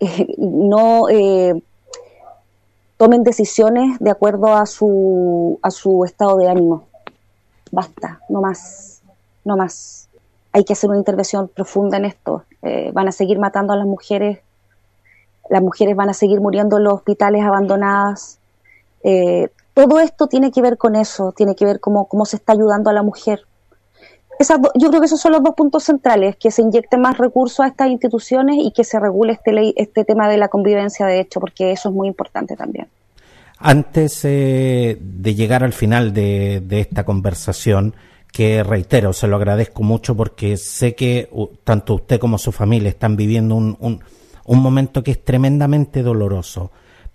no 0.38 1.08
eh, 1.08 1.62
tomen 2.96 3.22
decisiones 3.22 3.98
de 3.98 4.10
acuerdo 4.10 4.54
a 4.54 4.66
su, 4.66 5.58
a 5.62 5.70
su 5.70 6.04
estado 6.04 6.36
de 6.36 6.48
ánimo. 6.48 6.84
Basta, 7.72 8.20
no 8.28 8.40
más, 8.40 9.00
no 9.44 9.56
más. 9.56 10.08
Hay 10.52 10.64
que 10.64 10.72
hacer 10.72 10.90
una 10.90 10.98
intervención 10.98 11.48
profunda 11.48 11.96
en 11.96 12.04
esto. 12.04 12.44
Eh, 12.62 12.90
van 12.92 13.08
a 13.08 13.12
seguir 13.12 13.38
matando 13.38 13.72
a 13.72 13.76
las 13.76 13.86
mujeres, 13.86 14.40
las 15.48 15.62
mujeres 15.62 15.96
van 15.96 16.10
a 16.10 16.14
seguir 16.14 16.40
muriendo 16.40 16.78
en 16.78 16.84
los 16.84 16.94
hospitales 16.94 17.42
abandonadas. 17.42 18.38
Eh, 19.02 19.48
todo 19.72 20.00
esto 20.00 20.26
tiene 20.26 20.50
que 20.50 20.60
ver 20.60 20.76
con 20.76 20.96
eso, 20.96 21.32
tiene 21.32 21.54
que 21.54 21.64
ver 21.64 21.80
cómo, 21.80 22.06
cómo 22.06 22.26
se 22.26 22.36
está 22.36 22.52
ayudando 22.52 22.90
a 22.90 22.92
la 22.92 23.02
mujer. 23.02 23.46
Yo 24.74 24.88
creo 24.88 25.00
que 25.00 25.06
esos 25.06 25.20
son 25.20 25.32
los 25.32 25.42
dos 25.42 25.54
puntos 25.54 25.84
centrales, 25.84 26.36
que 26.36 26.50
se 26.50 26.62
inyecte 26.62 26.96
más 26.96 27.18
recursos 27.18 27.60
a 27.60 27.68
estas 27.68 27.88
instituciones 27.88 28.56
y 28.58 28.72
que 28.72 28.84
se 28.84 28.98
regule 28.98 29.34
este, 29.34 29.52
ley, 29.52 29.74
este 29.76 30.04
tema 30.04 30.28
de 30.28 30.38
la 30.38 30.48
convivencia 30.48 31.06
de 31.06 31.20
hecho, 31.20 31.40
porque 31.40 31.72
eso 31.72 31.90
es 31.90 31.94
muy 31.94 32.08
importante 32.08 32.56
también. 32.56 32.88
Antes 33.58 34.24
eh, 34.24 34.96
de 35.00 35.34
llegar 35.34 35.62
al 35.62 35.74
final 35.74 36.14
de, 36.14 36.62
de 36.64 36.80
esta 36.80 37.04
conversación, 37.04 37.94
que 38.32 38.62
reitero, 38.62 39.12
se 39.12 39.26
lo 39.26 39.36
agradezco 39.36 39.82
mucho 39.82 40.16
porque 40.16 40.56
sé 40.56 40.94
que 40.94 41.28
tanto 41.64 41.94
usted 41.94 42.18
como 42.18 42.38
su 42.38 42.52
familia 42.52 42.88
están 42.88 43.16
viviendo 43.16 43.56
un, 43.56 43.76
un, 43.80 44.00
un, 44.46 44.58
momento 44.60 45.02
que 45.02 45.10
es 45.10 45.24
tremendamente 45.24 46.02
doloroso, 46.02 46.70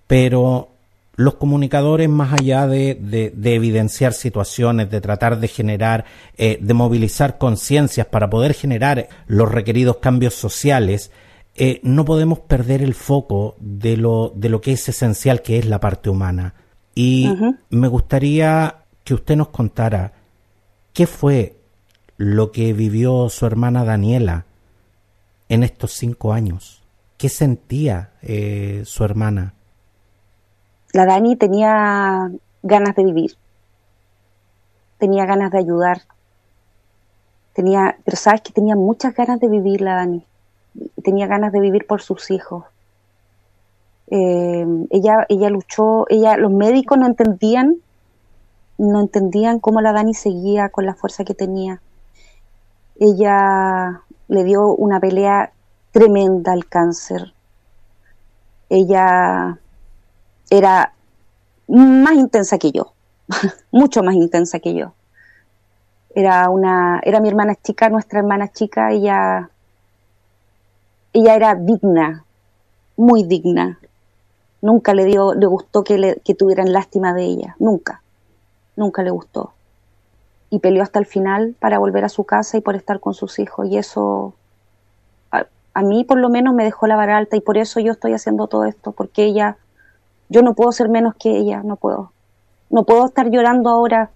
pero 0.08 0.75
los 1.16 1.36
comunicadores, 1.36 2.10
más 2.10 2.34
allá 2.34 2.68
de, 2.68 2.96
de, 2.96 3.32
de 3.36 3.56
evidenciar 3.56 4.14
situaciones, 4.14 4.90
de 4.90 5.02
tratar 5.02 5.40
de 5.40 5.48
generar, 5.48 6.06
eh, 6.38 6.58
de 6.62 6.74
movilizar 6.74 7.38
conciencias 7.38 8.08
para 8.08 8.30
poder 8.30 8.54
generar 8.54 9.08
los 9.28 9.52
requeridos 9.52 9.98
cambios 9.98 10.34
sociales, 10.34 11.12
eh, 11.56 11.80
no 11.84 12.04
podemos 12.04 12.40
perder 12.40 12.82
el 12.82 12.94
foco 12.94 13.56
de 13.60 13.96
lo, 13.96 14.34
de 14.36 14.50
lo 14.50 14.60
que 14.60 14.74
es 14.74 14.90
esencial, 14.90 15.42
que 15.42 15.58
es 15.58 15.66
la 15.66 15.80
parte 15.80 16.10
humana. 16.10 16.54
Y 16.94 17.30
uh 17.30 17.36
-huh. 17.36 17.58
me 17.70 17.88
gustaría 17.88 18.84
que 19.04 19.14
usted 19.14 19.36
nos 19.36 19.50
contara 19.50 20.14
¿Qué 20.96 21.08
fue 21.08 21.58
lo 22.16 22.54
que 22.54 22.72
vivió 22.72 23.28
su 23.28 23.46
hermana 23.46 23.84
Daniela 23.84 24.46
en 25.50 25.62
estos 25.62 25.92
cinco 25.92 26.32
años? 26.32 26.84
¿Qué 27.18 27.28
sentía 27.28 28.14
eh, 28.22 28.84
su 28.86 29.04
hermana? 29.04 29.56
La 30.96 31.06
Dani 31.06 31.36
tenía 31.36 32.32
ganas 32.64 32.96
de 32.96 33.04
vivir, 33.04 33.36
tenía 34.98 35.26
ganas 35.26 35.52
de 35.52 35.58
ayudar, 35.58 36.04
tenía, 37.52 37.98
pero 38.06 38.16
sabes 38.16 38.40
que 38.40 38.54
tenía 38.54 38.78
muchas 38.78 39.14
ganas 39.14 39.42
de 39.42 39.50
vivir 39.50 39.82
la 39.82 39.96
Dani, 39.96 40.26
tenía 41.04 41.28
ganas 41.28 41.52
de 41.52 41.60
vivir 41.60 41.86
por 41.86 42.02
sus 42.02 42.32
hijos. 42.32 42.64
Eh, 44.08 44.66
ella, 44.90 45.26
ella 45.28 45.50
luchó, 45.50 46.06
ella, 46.08 46.38
los 46.38 46.54
médicos 46.54 46.98
no 46.98 47.08
entendían 47.08 47.76
no 48.78 49.02
entendían 49.02 49.60
cómo 49.60 49.82
la 49.82 49.92
Dani 49.92 50.14
seguía 50.14 50.70
con 50.70 50.86
la 50.86 50.96
fuerza 50.96 51.26
que 51.26 51.34
tenía. 51.34 51.82
Ella 52.98 54.02
le 54.30 54.44
dio 54.46 54.74
una 54.74 55.02
pelea 55.02 55.52
tremenda 55.92 56.54
al 56.54 56.68
cáncer. 56.68 57.34
Ella 58.70 59.60
era 60.50 60.94
más 61.68 62.14
intensa 62.14 62.58
que 62.58 62.72
yo, 62.72 62.94
mucho 63.72 64.04
más 64.04 64.16
intensa 64.16 64.60
que 64.60 64.74
yo. 64.74 64.94
Era 66.14 66.50
una, 66.50 67.02
era 67.04 67.20
mi 67.20 67.28
hermana 67.28 67.56
chica, 67.56 67.90
nuestra 67.90 68.20
hermana 68.20 68.48
chica, 68.48 68.92
ella, 68.92 69.50
ella 71.14 71.36
era 71.36 71.56
digna, 71.56 72.24
muy 72.96 73.24
digna. 73.24 73.80
Nunca 74.62 74.94
le 74.94 75.06
dio, 75.06 75.34
le 75.34 75.46
gustó 75.46 75.84
que, 75.84 75.98
le, 75.98 76.16
que 76.24 76.34
tuvieran 76.34 76.72
lástima 76.72 77.14
de 77.14 77.24
ella, 77.24 77.56
nunca 77.60 78.02
nunca 78.76 79.04
le 79.04 79.12
gustó. 79.12 79.54
Y 80.50 80.60
peleó 80.60 80.84
hasta 80.84 81.00
el 81.00 81.06
final 81.06 81.56
para 81.60 81.80
volver 81.80 82.04
a 82.06 82.10
su 82.10 82.24
casa 82.24 82.58
y 82.58 82.62
por 82.62 82.76
estar 82.76 83.00
con 83.00 83.14
sus 83.14 83.40
hijos. 83.40 83.68
Y 83.68 83.78
eso 83.78 84.34
a, 85.32 85.46
a, 85.74 85.82
mí 85.82 86.04
por 86.04 86.20
lo 86.20 86.30
menos 86.30 86.54
me 86.54 86.64
dejó 86.64 86.88
la 86.88 86.96
vara 86.96 87.18
alta 87.18 87.36
y 87.36 87.42
por 87.42 87.58
eso 87.58 87.80
yo 87.80 87.92
estoy 87.92 88.14
haciendo 88.14 88.48
todo 88.48 88.66
esto, 88.66 88.92
porque 88.92 89.26
ella, 89.26 89.58
yo 90.30 90.42
no 90.42 90.54
puedo 90.54 90.72
ser 90.72 90.90
menos 90.90 91.16
que 91.16 91.38
ella, 91.38 91.62
no 91.64 91.76
puedo. 91.76 92.12
No 92.70 92.84
puedo 92.84 93.06
estar 93.06 93.30
llorando 93.30 93.70
ahora, 93.70 94.12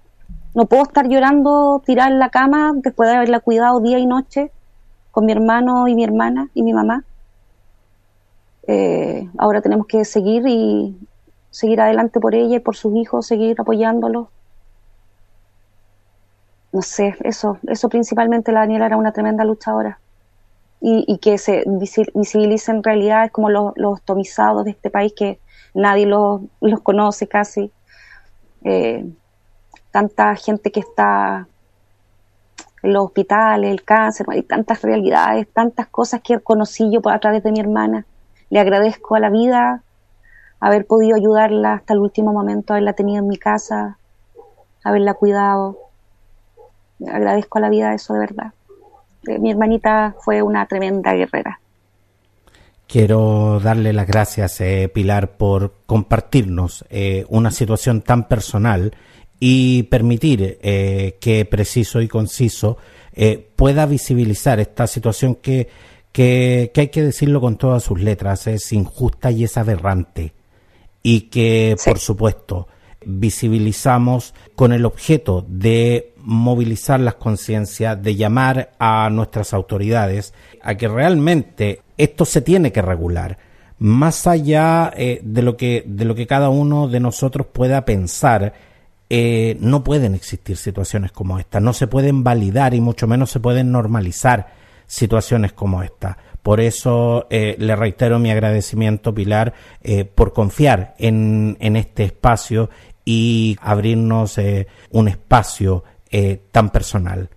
no 0.56 0.66
puedo 0.66 0.84
estar 0.84 1.08
llorando 1.08 1.82
tirada 1.86 2.10
en 2.10 2.20
la 2.20 2.30
cama 2.30 2.74
después 2.76 3.10
de 3.10 3.16
haberla 3.16 3.40
cuidado 3.40 3.80
día 3.80 4.00
y 4.00 4.06
noche 4.06 4.52
con 5.12 5.26
mi 5.26 5.32
hermano 5.32 5.88
y 5.88 5.96
mi 5.96 6.04
hermana 6.04 6.50
y 6.54 6.64
mi 6.64 6.74
mamá. 6.74 7.04
Eh, 8.68 9.30
ahora 9.38 9.62
tenemos 9.62 9.88
que 9.88 10.06
seguir 10.06 10.48
y 10.48 10.98
seguir 11.52 11.82
adelante 11.82 12.20
por 12.20 12.36
ella 12.36 12.58
y 12.58 12.60
por 12.60 12.76
sus 12.76 12.96
hijos, 12.96 13.26
seguir 13.26 13.56
apoyándolos 13.60 14.28
no 16.72 16.82
sé, 16.82 17.16
eso, 17.24 17.58
eso 17.68 17.90
principalmente 17.90 18.52
la 18.52 18.62
Daniela 18.62 18.86
era 18.86 18.98
una 18.98 19.12
tremenda 19.12 19.44
luchadora. 19.44 20.00
Y, 20.82 21.04
y 21.08 21.18
que 21.18 21.38
se 21.38 21.66
visibilicen 22.14 22.84
realidades 22.84 23.32
como 23.32 23.50
los, 23.50 23.74
los 23.76 24.02
tomizados 24.02 24.64
de 24.64 24.72
este 24.72 24.90
país 24.90 25.12
que 25.14 25.40
nadie 25.74 26.06
los, 26.06 26.42
los 26.62 26.82
conoce 26.82 27.28
casi. 27.28 27.72
Eh, 28.64 29.06
tanta 29.92 30.36
gente 30.36 30.72
que 30.72 30.80
está 30.80 31.48
en 32.82 32.94
los 32.94 33.06
hospitales, 33.06 33.72
el 33.72 33.84
cáncer, 33.84 34.26
hay 34.30 34.44
tantas 34.44 34.82
realidades, 34.82 35.48
tantas 35.52 35.88
cosas 35.88 36.22
que 36.22 36.40
conocí 36.40 36.92
yo 36.92 37.02
a 37.10 37.20
través 37.20 37.44
de 37.44 37.52
mi 37.52 37.60
hermana. 37.60 38.06
Le 38.50 38.60
agradezco 38.60 39.16
a 39.16 39.20
la 39.20 39.30
vida 39.30 39.84
haber 40.60 40.86
podido 40.86 41.16
ayudarla 41.16 41.74
hasta 41.74 41.94
el 41.94 42.00
último 42.00 42.34
momento, 42.34 42.74
haberla 42.74 42.94
tenido 42.94 43.20
en 43.20 43.28
mi 43.28 43.38
casa, 43.38 43.98
haberla 44.84 45.14
cuidado 45.14 45.90
agradezco 47.08 47.58
a 47.58 47.62
la 47.62 47.70
vida 47.70 47.94
eso 47.94 48.14
de 48.14 48.20
verdad. 48.20 48.54
Eh, 49.28 49.40
mi 49.40 49.52
hermanita 49.52 50.16
fue 50.20 50.42
una 50.42 50.66
tremenda 50.66 51.14
guerrera. 51.14 51.59
Quiero 52.90 53.60
darle 53.64 53.94
las 53.94 54.08
gracias, 54.08 54.62
eh, 54.62 54.90
Pilar, 54.92 55.38
por 55.38 55.76
compartirnos 55.86 56.86
eh, 56.90 57.24
una 57.30 57.52
situación 57.52 58.02
tan 58.02 58.28
personal 58.28 58.96
y 59.40 59.84
permitir 59.84 60.58
eh, 60.64 61.16
que 61.22 61.46
preciso 61.46 62.02
y 62.02 62.08
conciso 62.08 62.78
eh, 63.14 63.48
pueda 63.56 63.86
visibilizar 63.86 64.60
esta 64.60 64.88
situación 64.88 65.36
que, 65.36 65.70
que, 66.12 66.72
que, 66.74 66.82
hay 66.82 66.88
que 66.88 67.04
decirlo 67.04 67.40
con 67.40 67.58
todas 67.58 67.84
sus 67.84 68.02
letras, 68.02 68.48
es 68.48 68.74
injusta 68.74 69.30
y 69.30 69.44
es 69.44 69.56
aberrante. 69.56 70.34
Y 71.04 71.30
que, 71.30 71.76
sí. 71.78 71.88
por 71.88 72.00
supuesto, 72.00 72.70
visibilizamos 73.06 74.34
con 74.56 74.74
el 74.74 74.86
objeto 74.86 75.46
de 75.48 76.14
movilizar 76.18 77.00
las 77.00 77.16
conciencias, 77.16 78.02
de 78.02 78.16
llamar 78.16 78.72
a 78.80 79.10
nuestras 79.10 79.54
autoridades 79.54 80.34
a 80.62 80.76
que 80.76 80.88
realmente 80.88 81.82
esto 81.98 82.26
se 82.26 82.42
tiene 82.42 82.72
que 82.72 82.82
regular 82.82 83.38
más 83.80 84.28
allá 84.28 84.92
eh, 84.96 85.22
de 85.24 85.42
lo 85.42 85.56
que 85.56 85.84
de 85.88 86.06
lo 86.06 86.14
que 86.14 86.28
cada 86.28 86.50
uno 86.50 86.88
de 86.88 87.00
nosotros 87.00 87.48
pueda 87.48 87.86
pensar 87.86 88.54
eh, 89.10 89.58
no 89.60 89.84
pueden 89.84 90.14
existir 90.14 90.56
situaciones 90.56 91.12
como 91.12 91.40
esta, 91.40 91.60
no 91.60 91.74
se 91.74 91.88
pueden 91.88 92.24
validar 92.24 92.76
y 92.76 92.82
mucho 92.82 93.08
menos 93.08 93.32
se 93.32 93.40
pueden 93.40 93.72
normalizar 93.72 94.54
situaciones 94.86 95.54
como 95.54 95.82
esta. 95.82 96.18
Por 96.50 96.62
eso 96.62 97.28
eh, 97.30 97.56
le 97.60 97.76
reitero 97.76 98.18
mi 98.18 98.32
agradecimiento, 98.32 99.14
Pilar, 99.14 99.54
eh, 99.84 100.04
por 100.04 100.34
confiar 100.34 100.96
en, 100.98 101.56
en, 101.60 101.76
este 101.76 102.06
espacio 102.06 102.72
y 103.06 103.56
abrirnos 103.62 104.40
un 104.90 105.08
espacio 105.10 105.84
tan 106.52 106.72
personal. 106.72 107.30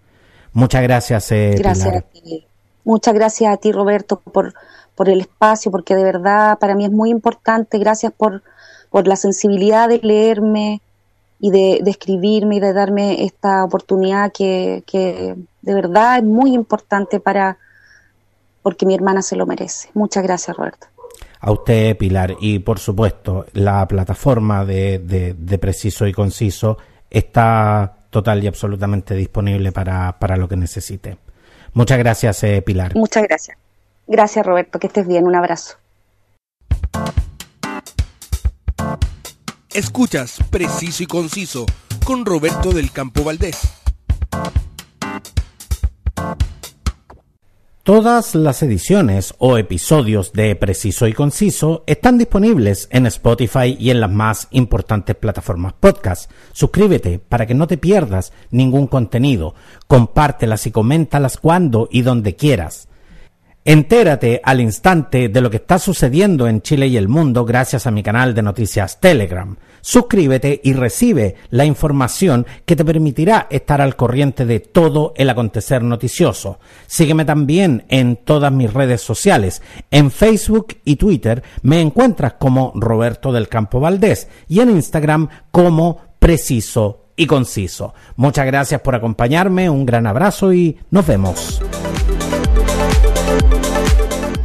Muchas 0.55 0.83
gracias, 0.83 1.29
gracias 1.31 2.05
Pilar. 2.05 2.41
Muchas 2.85 3.13
gracias 3.13 3.53
a 3.53 3.59
ti, 3.59 3.71
Roberto, 3.71 4.19
por, 4.19 4.55
por 4.95 5.11
el 5.11 5.21
espacio, 5.21 5.71
porque 5.71 5.95
de 5.95 6.05
verdad 6.05 6.59
para 6.59 6.75
mí 6.75 6.87
es 6.87 6.91
muy 6.91 7.11
importante. 7.11 7.79
Gracias 7.79 8.15
por, 8.17 8.43
por 8.89 9.07
la 9.07 9.17
sensibilidad 9.17 9.91
de 9.91 9.99
leerme, 9.99 10.81
y 11.39 11.51
de, 11.51 11.83
escribirme 11.85 12.57
y 12.57 12.61
de 12.61 12.73
darme 12.73 13.25
esta 13.25 13.63
oportunidad 13.63 14.33
que, 14.33 14.85
que 14.87 15.37
de 15.61 15.75
verdad 15.75 16.19
es 16.19 16.25
muy 16.25 16.55
importante 16.55 17.19
para 17.19 17.59
porque 18.63 18.87
mi 18.87 18.95
hermana 18.95 19.23
se 19.23 19.37
lo 19.37 19.47
merece. 19.47 19.91
Muchas 19.95 20.23
gracias, 20.23 20.57
Roberto. 20.57 20.87
A 21.41 21.51
usted, 21.51 21.97
Pilar, 21.97 22.37
y 22.41 22.61
por 22.61 22.79
supuesto, 22.79 23.47
la 23.53 23.87
plataforma 23.89 24.65
de, 24.65 24.99
de, 24.99 25.59
Preciso 25.59 26.07
y 26.07 26.13
Conciso 26.13 26.79
está 27.11 27.97
total 28.11 28.45
y 28.45 28.47
absolutamente 28.47 29.15
disponible 29.15 29.73
para, 29.73 30.19
para 30.19 30.37
lo 30.37 30.49
que 30.49 30.57
necesite. 30.57 31.19
Muchas 31.75 31.99
gracias, 31.99 32.45
eh, 32.45 32.63
Pilar. 32.63 32.95
Muchas 32.95 33.25
gracias. 33.25 33.59
Gracias, 34.07 34.47
Roberto. 34.47 34.79
Que 34.79 34.87
estés 34.87 35.07
bien. 35.07 35.25
Un 35.25 35.35
abrazo. 35.35 35.77
Escuchas 39.73 40.39
Preciso 40.51 41.03
y 41.03 41.07
Conciso 41.07 41.65
con 42.05 42.27
Roberto 42.27 42.73
del 42.73 42.93
Campo 42.93 43.25
Valdés. 43.25 43.59
Todas 47.85 48.37
las 48.37 48.63
ediciones 48.63 49.35
o 49.39 49.59
episodios 49.59 50.33
de 50.33 50.55
Preciso 50.55 51.09
y 51.09 51.13
Conciso 51.13 51.83
están 51.89 52.17
disponibles 52.17 52.87
en 52.93 53.07
Spotify 53.07 53.77
y 53.77 53.91
en 53.91 53.99
las 53.99 54.11
más 54.13 54.47
importantes 54.53 55.17
plataformas 55.17 55.73
podcast. 55.73 56.31
Suscríbete 56.53 57.19
para 57.19 57.45
que 57.45 57.55
no 57.55 57.67
te 57.67 57.79
pierdas 57.79 58.33
ningún 58.53 58.87
contenido. 58.87 59.57
Compártelas 59.89 60.65
y 60.69 60.71
coméntalas 60.71 61.39
cuando 61.39 61.89
y 61.91 62.03
donde 62.03 62.37
quieras. 62.37 62.87
Entérate 63.65 64.41
al 64.43 64.61
instante 64.61 65.29
de 65.29 65.41
lo 65.41 65.49
que 65.49 65.59
está 65.59 65.79
sucediendo 65.79 66.49
en 66.49 66.63
Chile 66.63 66.89
y 66.89 66.97
el 66.97 67.09
mundo 67.09 67.45
gracias 67.45 67.87
a 67.87 67.93
mi 67.93 68.03
canal 68.03 68.35
de 68.35 68.43
noticias 68.43 68.99
Telegram. 68.99 69.57
Suscríbete 69.81 70.61
y 70.65 70.73
recibe 70.73 71.37
la 71.51 71.65
información 71.65 72.45
que 72.65 72.75
te 72.75 72.85
permitirá 72.85 73.47
estar 73.51 73.81
al 73.81 73.95
corriente 73.95 74.47
de 74.47 74.59
todo 74.59 75.13
el 75.17 75.31
acontecer 75.31 75.85
noticioso. 75.85 76.59
Sígueme 76.89 77.25
también 77.25 77.85
en 77.89 78.17
todas 78.17 78.53
mis 78.53 78.73
redes 78.73 79.01
sociales. 79.01 79.63
En 79.93 80.11
Facebook 80.11 80.79
y 80.85 80.97
Twitter 80.97 81.45
me 81.63 81.81
encuentras 81.81 82.35
como 82.35 82.73
Roberto 82.75 83.31
del 83.31 83.49
Campo 83.49 83.79
Valdés 83.79 84.27
y 84.49 84.59
en 84.59 84.71
Instagram 84.71 85.29
como 85.53 86.01
Preciso 86.19 87.07
y 87.15 87.27
Conciso. 87.27 87.95
Muchas 88.17 88.47
gracias 88.47 88.81
por 88.81 88.97
acompañarme, 88.97 89.71
un 89.71 89.87
gran 89.87 90.09
abrazo 90.09 90.53
y 90.53 90.79
nos 90.91 91.07
vemos. 91.07 91.61